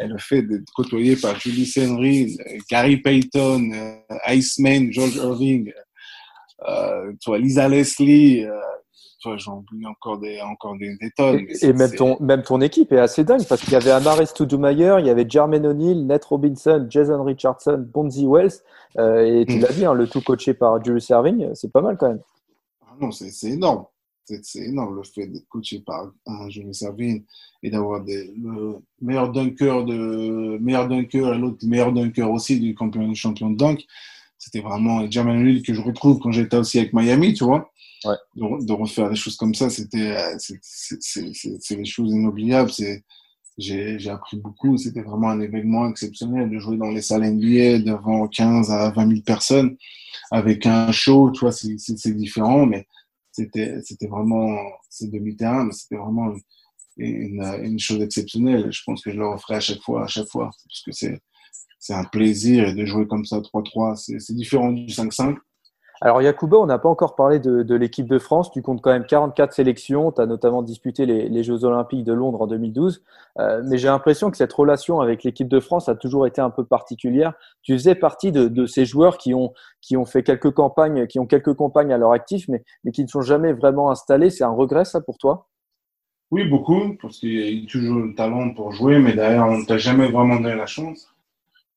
[0.00, 2.36] Et le fait d'être côtoyé par Julius Henry,
[2.70, 3.96] Gary Payton, euh,
[4.28, 5.72] Iceman, George Irving,
[6.66, 11.46] euh, tu vois, Lisa Leslie, euh, j'en oublie encore des, encore des, tonnes.
[11.62, 14.98] Et, même, ton, même ton équipe est assez dingue parce qu'il y avait Amaris Stoudemire,
[14.98, 18.52] il y avait Jermaine O'Neill, Ned Robinson, Jason Richardson, Bonzi Wells.
[18.98, 19.60] Euh, et tu mm.
[19.60, 22.20] l'as dit, hein, le tout coaché par Julius Serving, c'est pas mal quand même.
[22.86, 23.84] Ah non, c'est énorme.
[24.26, 27.24] C'est énorme le fait d'être coaché par un Julius Serving
[27.62, 33.12] et d'avoir le meilleur dunker de meilleur dunker et l'autre meilleur dunker aussi du champion,
[33.14, 33.84] champion de dunk.
[34.44, 37.72] C'était vraiment Jermaine O'Neill que je retrouve quand j'étais aussi avec Miami, tu vois.
[38.36, 42.70] De, refaire des choses comme ça, c'était, euh, c'est des choses inoubliables.
[43.56, 44.76] J'ai appris beaucoup.
[44.76, 49.08] C'était vraiment un événement exceptionnel de jouer dans les salles NBA devant 15 à 20
[49.08, 49.78] 000 personnes
[50.30, 51.30] avec un show.
[51.30, 52.86] Tu vois, c'est différent, mais
[53.32, 54.58] c'était, vraiment,
[54.90, 56.34] c'est demi-terrain, mais c'était vraiment
[56.98, 58.70] une, une, chose exceptionnelle.
[58.70, 61.18] Je pense que je le referai à chaque fois, à chaque fois, parce que c'est,
[61.84, 63.96] c'est un plaisir de jouer comme ça 3-3.
[64.18, 65.36] C'est différent du 5-5.
[66.00, 68.50] Alors Yacouba, on n'a pas encore parlé de, l'équipe de France.
[68.50, 70.10] Tu comptes quand même 44 sélections.
[70.10, 73.04] Tu as notamment disputé les, Jeux Olympiques de Londres en 2012.
[73.38, 76.48] Euh, mais j'ai l'impression que cette relation avec l'équipe de France a toujours été un
[76.48, 77.34] peu particulière.
[77.60, 81.26] Tu faisais partie de, ces joueurs qui ont, qui ont fait quelques campagnes, qui ont
[81.26, 84.30] quelques campagnes à leur actif, mais, mais qui ne sont jamais vraiment installés.
[84.30, 85.48] C'est un regret ça pour toi?
[86.30, 89.66] Oui, beaucoup, parce qu'il y a toujours le talent pour jouer, mais derrière, on ne
[89.66, 91.13] t'a jamais vraiment donné la chance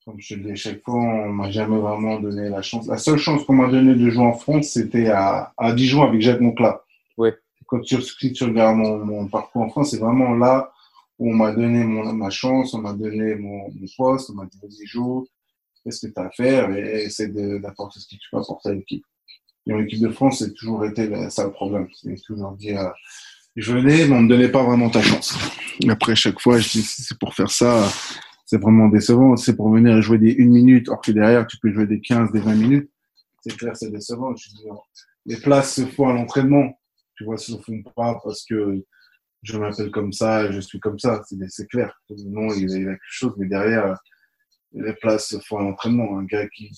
[0.07, 2.87] comme je te dis, à chaque fois, on m'a jamais vraiment donné la chance.
[2.87, 6.21] La seule chance qu'on m'a donné de jouer en France, c'était à, à Dijon avec
[6.21, 6.81] Jacques Moncla.
[7.17, 7.31] Oui.
[7.65, 10.71] Quand tu, si tu regardes mon, mon, parcours en France, c'est vraiment là
[11.19, 14.45] où on m'a donné mon, ma chance, on m'a donné mon, mon, poste, on m'a
[14.45, 15.27] dit vas-y joue,
[15.83, 18.69] fais ce que tu as à faire et essaie d'apporter ce que tu peux apporter
[18.69, 19.03] à l'équipe.
[19.67, 21.89] Et en équipe de France, c'est toujours été ça le problème.
[22.01, 22.93] C'est toujours dire
[23.57, 25.37] je venais, mais on ne me donnait pas vraiment ta chance.
[25.89, 27.89] Après, chaque fois, je dis c'est pour faire ça,
[28.47, 29.35] c'est vraiment décevant.
[29.35, 32.31] C'est pour venir jouer des 1 minute, or que derrière, tu peux jouer des 15,
[32.31, 32.89] des 20 minutes.
[33.41, 34.33] C'est clair, c'est décevant.
[35.25, 36.79] Les places se font à l'entraînement.
[37.15, 38.83] Tu vois, se font pas parce que
[39.43, 41.21] je m'appelle comme ça je suis comme ça.
[41.49, 41.93] C'est clair.
[42.09, 43.99] Non, il y a quelque chose, mais derrière,
[44.71, 46.17] les places font l'entraînement.
[46.17, 46.71] Un gars qui,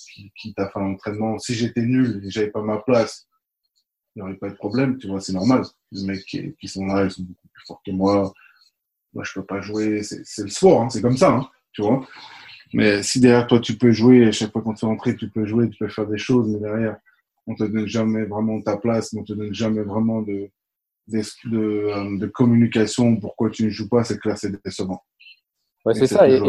[0.56, 3.28] t'a fait l'entraînement, si j'étais nul et j'avais pas ma place,
[4.16, 5.62] il n'y aurait pas de problème, tu vois, c'est normal.
[5.92, 8.34] Les mecs qui, qui, sont là, ils sont beaucoup plus forts que moi.
[9.14, 10.02] Moi, je peux pas jouer.
[10.02, 12.06] C'est le sport, hein, c'est comme ça, hein, tu vois.
[12.74, 15.30] Mais si derrière toi, tu peux jouer, à chaque fois qu'on te fait entrer, tu
[15.30, 16.98] peux jouer, tu peux faire des choses, mais derrière,
[17.48, 20.50] on te donne jamais vraiment ta place, on te donne jamais vraiment de,
[21.08, 23.16] de, de, euh, de communication.
[23.16, 25.02] Pourquoi tu ne joues pas, c'est clair, c'est décevant.
[25.86, 26.30] Ouais, c'est ça.
[26.30, 26.40] Et,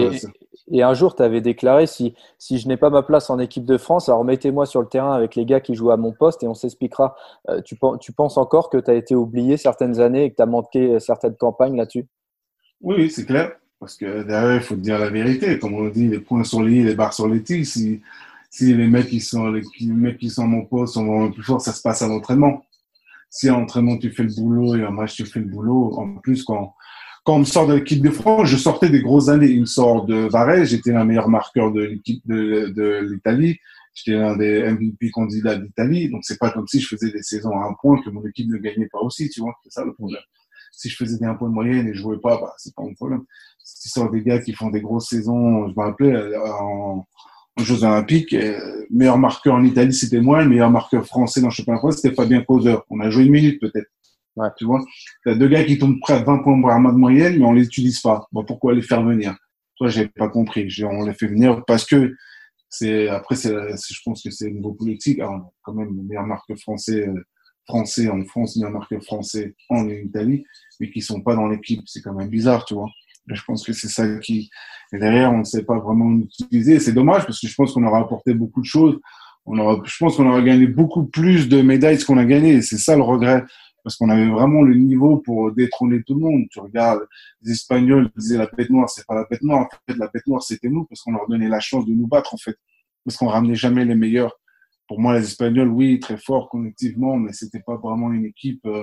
[0.72, 3.64] et, un jour, tu avais déclaré si, si je n'ai pas ma place en équipe
[3.64, 6.42] de France, alors mettez-moi sur le terrain avec les gars qui jouent à mon poste
[6.42, 7.16] et on s'expliquera.
[7.48, 10.42] Euh, tu, tu, penses encore que tu as été oublié certaines années et que tu
[10.42, 12.06] as manqué certaines campagnes là-dessus?
[12.80, 13.52] Oui, c'est clair.
[13.80, 15.58] Parce que derrière, il faut dire la vérité.
[15.58, 17.64] Comme on dit, les points les i, les barres sur les t.
[17.64, 18.00] Si,
[18.50, 21.62] si les mecs qui sont, les, mecs qui sont mon poste sont vraiment plus forts,
[21.62, 22.64] ça se passe à l'entraînement.
[23.30, 26.16] Si à l'entraînement, tu fais le boulot et en match, tu fais le boulot, en
[26.16, 26.74] plus, quand
[27.24, 29.50] quand on me sort de l'équipe de France, je sortais des grosses années.
[29.50, 33.58] Il me sort de Varese, j'étais l'un meilleur marqueur de l'équipe de, de l'Italie.
[33.94, 36.08] J'étais l'un des MVP candidats d'Italie.
[36.08, 38.48] Donc, c'est pas comme si je faisais des saisons à un point que mon équipe
[38.48, 39.54] ne gagnait pas aussi, tu vois.
[39.64, 40.22] C'est ça le problème.
[40.72, 42.82] Si je faisais des un point de moyenne et je jouais pas, bah, c'est pas
[42.82, 43.24] mon problème.
[43.62, 47.06] Si tu sors des gars qui font des grosses saisons, je me rappelais, euh, en,
[47.56, 50.42] en Jeux Olympiques, euh, meilleur marqueur en Italie, c'était moi.
[50.42, 52.84] Le meilleur marqueur français dans le championnat français, c'était Fabien Causeur.
[52.90, 53.88] On a joué une minute, peut-être.
[54.36, 54.48] Ouais.
[54.56, 54.82] Tu vois,
[55.22, 57.52] tu as deux gars qui tombent près à 20 points par de moyenne, mais on
[57.52, 58.26] les utilise pas.
[58.32, 59.36] Bon, pourquoi les faire venir?
[59.76, 60.68] Toi, j'ai pas compris.
[60.84, 62.14] On les fait venir parce que
[62.68, 65.18] c'est après, c'est, je pense que c'est au niveau politique.
[65.18, 67.24] Alors, quand même le meilleur marque français, euh,
[67.70, 70.44] français en France, le meilleur marque français en Italie,
[70.80, 71.82] mais qui sont pas dans l'équipe.
[71.86, 72.90] C'est quand même bizarre, tu vois.
[73.28, 74.50] Je pense que c'est ça qui,
[74.92, 76.80] et derrière, on ne sait pas vraiment utiliser.
[76.80, 78.98] C'est dommage parce que je pense qu'on aura apporté beaucoup de choses.
[79.46, 82.60] On aura, je pense qu'on aura gagné beaucoup plus de médailles qu'on a gagné.
[82.60, 83.44] C'est ça le regret
[83.84, 86.44] parce qu'on avait vraiment le niveau pour détrôner tout le monde.
[86.50, 87.06] Tu regardes,
[87.42, 89.60] les Espagnols disaient la bête noire, c'est pas la bête noire.
[89.60, 92.06] En fait, la bête noire, c'était nous, parce qu'on leur donnait la chance de nous
[92.06, 92.56] battre, en fait.
[93.04, 94.38] Parce qu'on ramenait jamais les meilleurs.
[94.90, 98.82] Pour moi, les Espagnols, oui, très forts collectivement, mais c'était pas vraiment une équipe euh,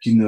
[0.00, 0.26] qui ne,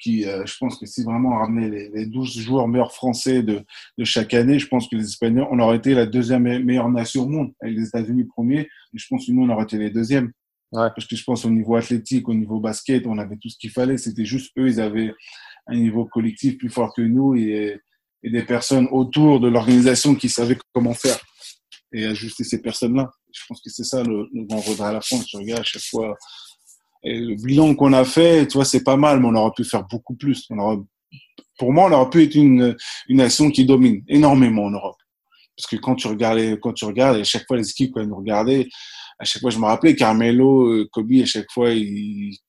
[0.00, 3.44] qui, euh, je pense que si vraiment on ramenait les, les 12 joueurs meilleurs français
[3.44, 3.62] de,
[3.98, 7.22] de chaque année, je pense que les Espagnols, on aurait été la deuxième meilleure nation
[7.22, 8.68] au monde, avec les États-Unis premiers, et
[8.98, 10.32] je pense que nous, on aurait été les deuxièmes.
[10.72, 13.70] Parce que je pense au niveau athlétique, au niveau basket, on avait tout ce qu'il
[13.70, 13.96] fallait.
[13.96, 15.14] C'était juste eux, ils avaient
[15.68, 17.80] un niveau collectif plus fort que nous et,
[18.24, 21.20] et des personnes autour de l'organisation qui savaient comment faire
[21.92, 23.10] et ajuster ces personnes-là.
[23.32, 25.18] Je pense que c'est ça le, le grand regret à la fin.
[25.18, 26.14] Tu regardes à chaque fois.
[27.04, 29.84] Le bilan qu'on a fait, tu vois, c'est pas mal, mais on aurait pu faire
[29.84, 30.48] beaucoup plus.
[31.58, 32.76] Pour moi, on aurait pu être une,
[33.08, 34.96] une nation qui domine énormément en Europe.
[35.56, 38.08] Parce que quand tu regardes, quand tu regardes, à chaque fois les équipes, quand ils
[38.08, 38.68] nous regardaient,
[39.18, 41.70] à chaque fois, je me rappelais, Carmelo, euh, Kobe, à chaque fois,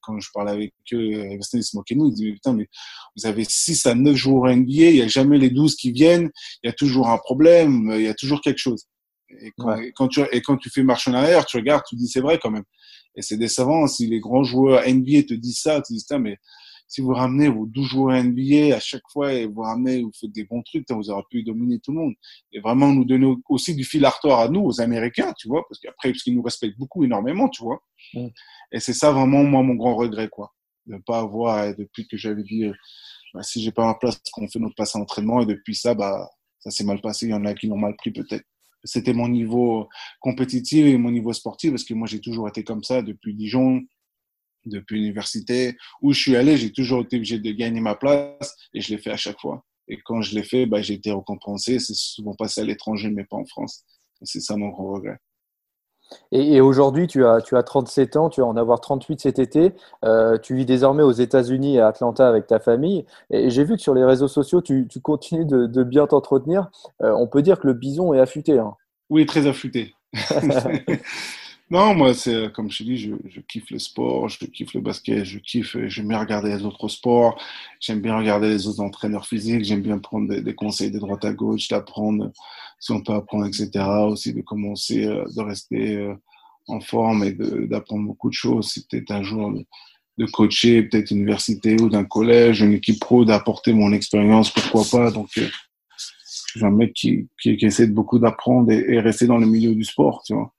[0.01, 2.09] quand je parlais avec eux, ils se moquaient de nous.
[2.09, 2.67] Ils disaient, putain, mais
[3.15, 6.29] vous avez 6 à 9 jours NBA, il n'y a jamais les 12 qui viennent,
[6.63, 8.85] il y a toujours un problème, il y a toujours quelque chose.
[9.29, 11.95] Et quand, et quand, tu, et quand tu fais marche en arrière, tu regardes, tu
[11.95, 12.63] dis, c'est vrai quand même.
[13.15, 16.37] Et c'est décevant si les grands joueurs NBA te disent ça, tu dis, putain, mais
[16.87, 20.31] si vous ramenez vos 12 joueurs NBA à chaque fois et vous ramenez, vous faites
[20.31, 22.13] des bons trucs, vous aurez pu dominer tout le monde.
[22.53, 25.65] Et vraiment nous donner aussi du fil à retordre à nous, aux Américains, tu vois,
[25.67, 27.81] parce qu'après, parce qu'ils nous respectent beaucoup, énormément, tu vois.
[28.13, 28.27] Mm.
[28.71, 30.53] Et c'est ça vraiment, moi, mon grand regret, quoi.
[30.85, 32.73] De ne pas avoir, depuis que j'avais dit, euh,
[33.33, 35.93] bah, si j'ai pas ma place, qu'on fait notre passe à entraînement, et depuis ça,
[35.93, 37.25] bah, ça s'est mal passé.
[37.25, 38.45] Il y en a qui l'ont mal pris, peut-être.
[38.83, 42.83] C'était mon niveau compétitif et mon niveau sportif, parce que moi, j'ai toujours été comme
[42.83, 43.81] ça depuis Dijon,
[44.65, 48.81] depuis l'université, où je suis allé, j'ai toujours été obligé de gagner ma place et
[48.81, 49.65] je l'ai fait à chaque fois.
[49.87, 51.79] Et quand je l'ai fait, bah, j'ai été récompensé.
[51.79, 53.85] C'est souvent passé à l'étranger, mais pas en France.
[54.23, 55.17] C'est ça mon grand regret.
[56.31, 59.39] Et, et aujourd'hui, tu as, tu as 37 ans, tu vas en avoir 38 cet
[59.39, 59.73] été.
[60.05, 63.05] Euh, tu vis désormais aux États-Unis, à Atlanta, avec ta famille.
[63.29, 66.69] Et j'ai vu que sur les réseaux sociaux, tu, tu continues de, de bien t'entretenir.
[67.01, 68.59] Euh, on peut dire que le bison est affûté.
[68.59, 68.75] Hein.
[69.09, 69.93] Oui, très affûté.
[71.69, 74.79] Non, moi, c'est comme je te dis, je, je, kiffe le sport, je kiffe le
[74.79, 77.37] basket, je kiffe, j'aime bien regarder les autres sports,
[77.81, 81.25] j'aime bien regarder les autres entraîneurs physiques, j'aime bien prendre des, des, conseils de droite
[81.25, 82.31] à gauche, d'apprendre
[82.79, 83.69] si on peut apprendre, etc.
[84.07, 86.15] Aussi de commencer, euh, de rester euh,
[86.67, 88.69] en forme et d'apprendre beaucoup de choses.
[88.69, 89.65] Si peut-être un jour de,
[90.19, 95.11] de coacher, peut-être université ou d'un collège, une équipe pro, d'apporter mon expérience, pourquoi pas.
[95.11, 95.47] Donc, euh,
[95.97, 99.37] je suis un mec qui, qui, qui essaie de beaucoup d'apprendre et, et rester dans
[99.37, 100.53] le milieu du sport, tu vois.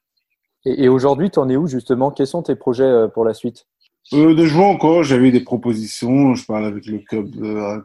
[0.65, 2.11] Et, aujourd'hui, tu en es où justement?
[2.11, 3.67] Quels sont tes projets euh, pour la suite?
[4.13, 6.35] Euh, De jouer encore, j'avais des propositions.
[6.35, 7.81] Je parle avec le club, euh,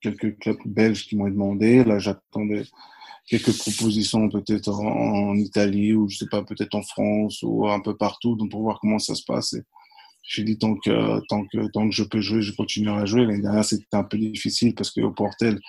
[0.00, 1.84] quelques clubs belges qui m'ont demandé.
[1.84, 2.64] Là, j'attendais
[3.26, 7.96] quelques propositions peut-être en, Italie ou je sais pas, peut-être en France ou un peu
[7.96, 9.54] partout, donc pour voir comment ça se passe.
[9.54, 9.62] Et
[10.22, 13.26] j'ai dit tant que tant que tant que je peux jouer, je continuerai à jouer.
[13.26, 15.60] L'année dernière, c'était un peu difficile parce que au Portel,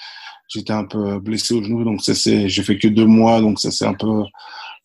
[0.48, 3.60] j'étais un peu blessé au genou, donc ça c'est, j'ai fait que deux mois, donc
[3.60, 4.24] ça c'est un peu,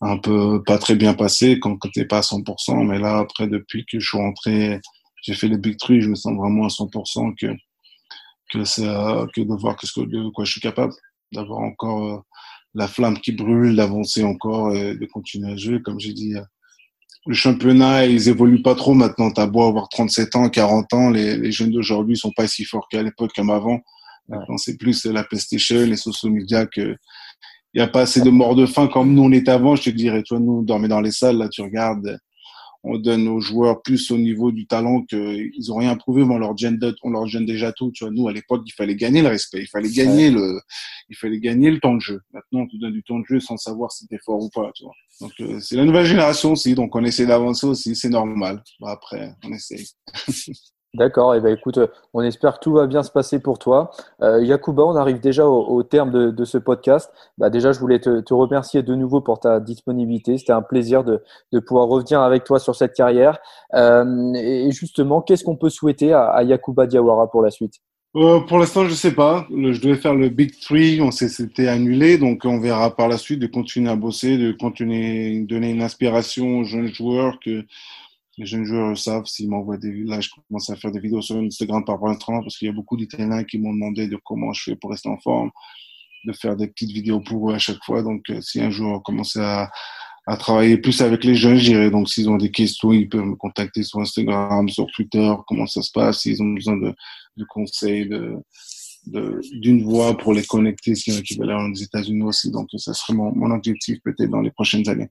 [0.03, 2.85] un peu pas très bien passé quand, quand t'es pas à 100%.
[2.85, 4.79] Mais là, après, depuis que je suis rentré,
[5.23, 7.47] j'ai fait les big three, je me sens vraiment à 100% que
[8.51, 10.93] que ça, que de voir que ce que, de quoi je suis capable,
[11.31, 12.19] d'avoir encore euh,
[12.75, 15.81] la flamme qui brûle, d'avancer encore et de continuer à jouer.
[15.81, 16.41] Comme j'ai dit, euh,
[17.25, 19.31] le championnat, ils évoluent pas trop maintenant.
[19.31, 22.87] T'as beau avoir 37 ans, 40 ans, les, les jeunes d'aujourd'hui sont pas si forts
[22.91, 23.79] qu'à l'époque comme avant.
[24.27, 26.95] Maintenant, c'est plus la PlayStation, les social media que
[27.73, 29.75] il n'y a pas assez de morts de faim comme nous on était avant.
[29.75, 32.19] Je te dirais, toi, nous, on dormait dans les salles, là, tu regardes,
[32.83, 36.37] on donne aux joueurs plus au niveau du talent qu'ils ont rien prouvé, mais on
[36.37, 37.91] leur donne, on leur donne déjà tout.
[37.93, 40.59] Tu vois, nous, à l'époque, il fallait gagner le respect, il fallait gagner le,
[41.09, 42.21] il fallait gagner le temps de jeu.
[42.33, 44.69] Maintenant, on te donne du temps de jeu sans savoir si t'es fort ou pas,
[44.75, 44.93] tu vois.
[45.21, 48.61] Donc, euh, c'est la nouvelle génération aussi, donc on essaie d'avancer aussi, c'est normal.
[48.81, 49.87] Bah, après, on essaye.
[50.95, 51.79] D'accord, eh ben écoute,
[52.13, 53.89] on espère que tout va bien se passer pour toi.
[54.21, 57.11] Euh, Yacouba, on arrive déjà au, au terme de, de, ce podcast.
[57.39, 60.37] Bah déjà, je voulais te, te, remercier de nouveau pour ta disponibilité.
[60.37, 63.39] C'était un plaisir de, de, pouvoir revenir avec toi sur cette carrière.
[63.73, 67.81] Euh, et justement, qu'est-ce qu'on peut souhaiter à, à Yacouba Diawara pour la suite?
[68.15, 69.47] Euh, Pour l'instant, je sais pas.
[69.49, 73.17] je devais faire le Big Three, on s'est c'était annulé, donc on verra par la
[73.17, 77.65] suite de continuer à bosser, de continuer donner une inspiration aux jeunes joueurs que
[78.37, 81.37] les jeunes joueurs savent s'ils m'envoient des là je commence à faire des vidéos sur
[81.37, 84.63] Instagram par temps parce qu'il y a beaucoup d'Italiens qui m'ont demandé de comment je
[84.63, 85.51] fais pour rester en forme
[86.25, 88.01] de faire des petites vidéos pour eux à chaque fois.
[88.01, 89.69] Donc euh, si un jour on commence à,
[90.25, 93.25] à travailler plus avec les jeunes je dirais donc s'ils ont des questions ils peuvent
[93.25, 96.21] me contacter sur Instagram sur Twitter comment ça se passe.
[96.21, 96.93] S'ils ont besoin de,
[97.37, 98.37] de conseils de
[99.05, 102.49] d'une voix pour les connecter s'il qui veulent aller aux États-Unis aussi.
[102.51, 105.09] Donc ça serait mon, mon objectif peut-être dans les prochaines années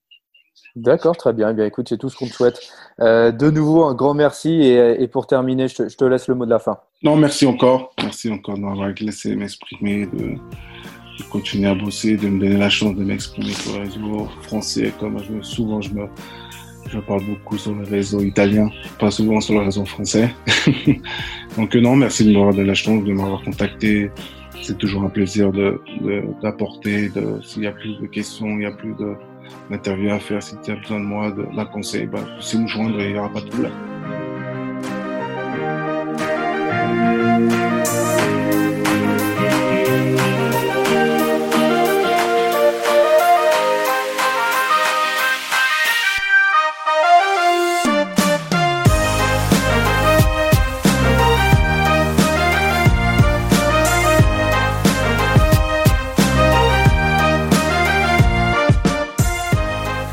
[0.75, 1.51] D'accord, très bien.
[1.51, 2.61] Eh bien, écoute, c'est tout ce qu'on te souhaite.
[3.01, 4.63] Euh, de nouveau, un grand merci.
[4.63, 6.79] Et, pour terminer, je te, laisse le mot de la fin.
[7.03, 7.93] Non, merci encore.
[8.03, 10.37] Merci encore de m'avoir laissé m'exprimer, de,
[11.31, 14.93] continuer à bosser, de me donner la chance de m'exprimer sur le réseau français.
[14.99, 16.09] Comme souvent, je me,
[17.07, 20.35] parle beaucoup sur le réseau italien, pas souvent sur le réseau français.
[21.57, 24.11] Donc, non, merci de m'avoir donné la chance, de m'avoir contacté.
[24.63, 25.53] C'est toujours un plaisir
[26.43, 27.11] d'apporter.
[27.11, 29.17] De, de, S'il y a plus de questions, il y a plus de
[29.71, 30.43] l'interview à faire.
[30.43, 33.19] Si tu as besoin de moi, d'un conseil, bah, c'est me joindre et il n'y
[33.19, 33.73] aura pas de problème.